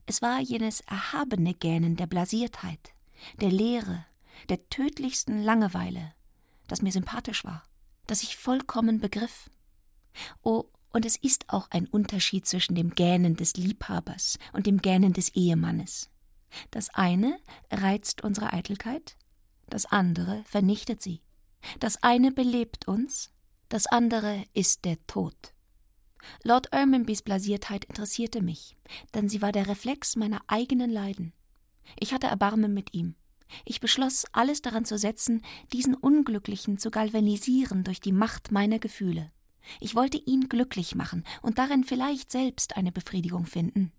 [0.06, 2.94] Es war jenes erhabene Gähnen der Blasiertheit,
[3.40, 4.06] der Leere,
[4.48, 6.14] der tödlichsten Langeweile,
[6.68, 7.64] das mir sympathisch war,
[8.06, 9.50] das ich vollkommen begriff.
[10.42, 15.12] Oh, und es ist auch ein Unterschied zwischen dem Gähnen des Liebhabers und dem Gähnen
[15.12, 16.08] des Ehemannes.
[16.70, 17.38] Das eine
[17.70, 19.16] reizt unsere Eitelkeit,
[19.68, 21.20] das andere vernichtet sie.
[21.80, 23.32] Das eine belebt uns,
[23.68, 25.52] das andere ist der Tod.
[26.42, 28.76] Lord Ermanbys Blasiertheit interessierte mich,
[29.14, 31.32] denn sie war der Reflex meiner eigenen Leiden.
[31.98, 33.14] Ich hatte Erbarmen mit ihm.
[33.64, 39.30] Ich beschloss, alles daran zu setzen, diesen Unglücklichen zu galvanisieren durch die Macht meiner Gefühle.
[39.80, 43.92] Ich wollte ihn glücklich machen und darin vielleicht selbst eine Befriedigung finden.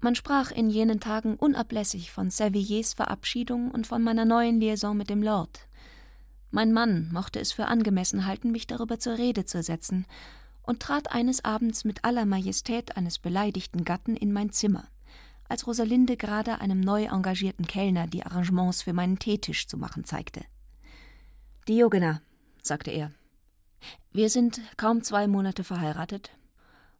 [0.00, 5.10] Man sprach in jenen Tagen unablässig von Serviers Verabschiedung und von meiner neuen Liaison mit
[5.10, 5.68] dem Lord.
[6.50, 10.06] Mein Mann mochte es für angemessen halten, mich darüber zur Rede zu setzen,
[10.68, 14.86] und trat eines Abends mit aller Majestät eines beleidigten Gatten in mein Zimmer,
[15.48, 20.44] als Rosalinde gerade einem neu engagierten Kellner die Arrangements für meinen Teetisch zu machen zeigte.
[21.68, 22.20] Diogena,
[22.62, 23.12] sagte er,
[24.12, 26.32] wir sind kaum zwei Monate verheiratet,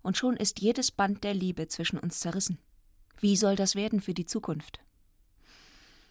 [0.01, 2.59] und schon ist jedes Band der Liebe zwischen uns zerrissen.
[3.21, 4.81] Wie soll das werden für die Zukunft?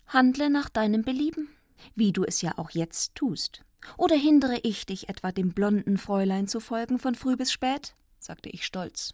[0.06, 1.50] Handle nach deinem Belieben,
[1.96, 3.64] wie du es ja auch jetzt tust.
[3.98, 7.96] Oder hindere ich dich etwa dem blonden Fräulein zu folgen von früh bis spät?
[8.20, 9.14] sagte ich stolz.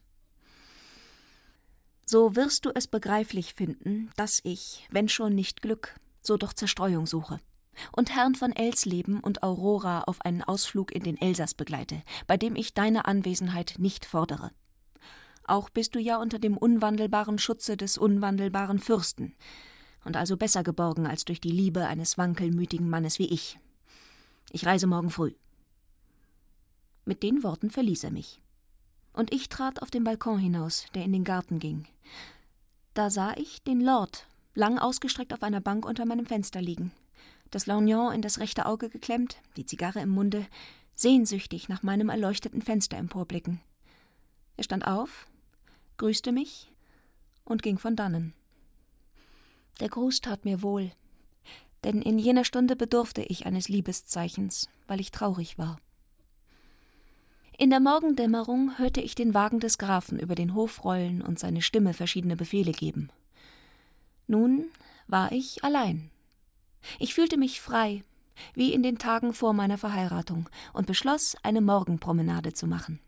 [2.06, 7.06] So wirst du es begreiflich finden, dass ich, wenn schon nicht Glück, so doch Zerstreuung
[7.06, 7.40] suche
[7.92, 12.56] und Herrn von Elsleben und Aurora auf einen Ausflug in den Elsass begleite, bei dem
[12.56, 14.52] ich deine Anwesenheit nicht fordere.
[15.46, 19.36] Auch bist du ja unter dem unwandelbaren Schutze des unwandelbaren Fürsten,
[20.06, 23.58] und also besser geborgen als durch die Liebe eines wankelmütigen Mannes wie ich.
[24.52, 25.34] Ich reise morgen früh.
[27.06, 28.42] Mit den Worten verließ er mich.
[29.14, 31.88] Und ich trat auf den Balkon hinaus, der in den Garten ging.
[32.94, 36.92] Da sah ich den Lord, lang ausgestreckt auf einer Bank unter meinem Fenster liegen,
[37.52, 40.46] das Lorgnon in das rechte Auge geklemmt, die Zigarre im Munde,
[40.96, 43.62] sehnsüchtig nach meinem erleuchteten Fenster emporblicken.
[44.58, 45.28] Er stand auf,
[45.98, 46.72] grüßte mich
[47.46, 48.34] und ging von dannen.
[49.80, 50.92] Der Gruß tat mir wohl,
[51.84, 55.78] denn in jener Stunde bedurfte ich eines Liebeszeichens, weil ich traurig war.
[57.58, 61.62] In der Morgendämmerung hörte ich den Wagen des Grafen über den Hof rollen und seine
[61.62, 63.10] Stimme verschiedene Befehle geben.
[64.28, 64.66] Nun
[65.08, 66.10] war ich allein.
[67.00, 68.04] Ich fühlte mich frei,
[68.56, 73.00] wie in den Tagen vor meiner Verheiratung, und beschloss, eine Morgenpromenade zu machen.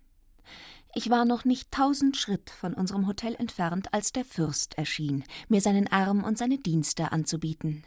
[0.93, 5.59] Ich war noch nicht tausend Schritt von unserem Hotel entfernt, als der Fürst erschien, mir
[5.59, 7.83] seinen Arm und seine Dienste anzubieten.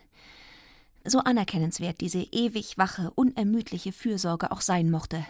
[1.09, 5.24] So anerkennenswert diese ewig wache, unermüdliche Fürsorge auch sein mochte,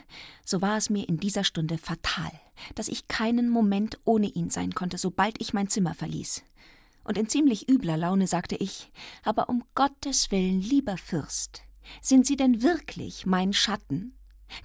[0.45, 2.33] so war es mir in dieser Stunde fatal,
[2.75, 6.43] dass ich keinen Moment ohne ihn sein konnte, sobald ich mein Zimmer verließ.
[7.05, 8.91] Und in ziemlich übler Laune sagte ich,
[9.23, 11.63] aber um Gottes willen, lieber Fürst,
[12.03, 14.15] sind Sie denn wirklich mein Schatten?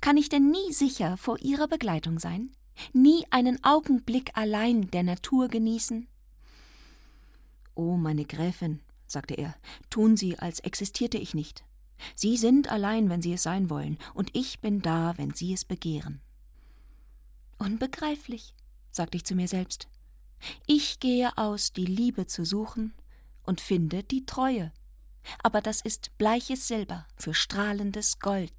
[0.02, 2.50] Kann ich denn nie sicher vor Ihrer Begleitung sein?
[2.94, 6.08] nie einen Augenblick allein der Natur genießen?
[7.76, 8.82] Oh, meine Gräfin,
[9.14, 9.56] sagte er,
[9.90, 11.64] tun Sie, als existierte ich nicht.
[12.16, 15.64] Sie sind allein, wenn Sie es sein wollen, und ich bin da, wenn Sie es
[15.64, 16.22] begehren.
[17.58, 18.54] Unbegreiflich,
[18.92, 19.88] sagte ich zu mir selbst.
[20.68, 22.94] Ich gehe aus, die Liebe zu suchen,
[23.44, 24.72] und finde die Treue.
[25.42, 28.54] Aber das ist bleiches Silber für strahlendes Gold.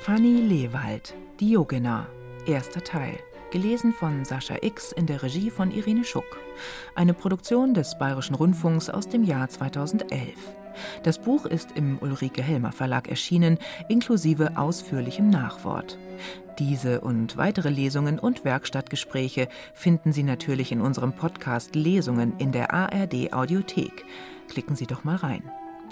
[0.00, 2.06] Fanny Lewald, Diogena,
[2.46, 3.18] erster Teil.
[3.54, 6.40] Gelesen von Sascha X in der Regie von Irene Schuck.
[6.96, 10.34] Eine Produktion des Bayerischen Rundfunks aus dem Jahr 2011.
[11.04, 16.00] Das Buch ist im Ulrike Helmer Verlag erschienen, inklusive ausführlichem Nachwort.
[16.58, 22.74] Diese und weitere Lesungen und Werkstattgespräche finden Sie natürlich in unserem Podcast Lesungen in der
[22.74, 24.04] ARD Audiothek.
[24.48, 25.48] Klicken Sie doch mal rein.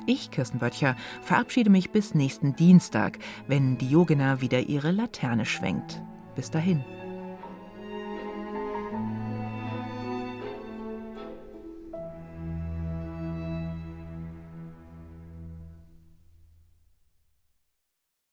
[0.06, 6.02] Ich, Kirsten Böttcher, verabschiede mich bis nächsten Dienstag, wenn Diogena wieder ihre Laterne schwenkt.
[6.34, 6.82] Bis dahin.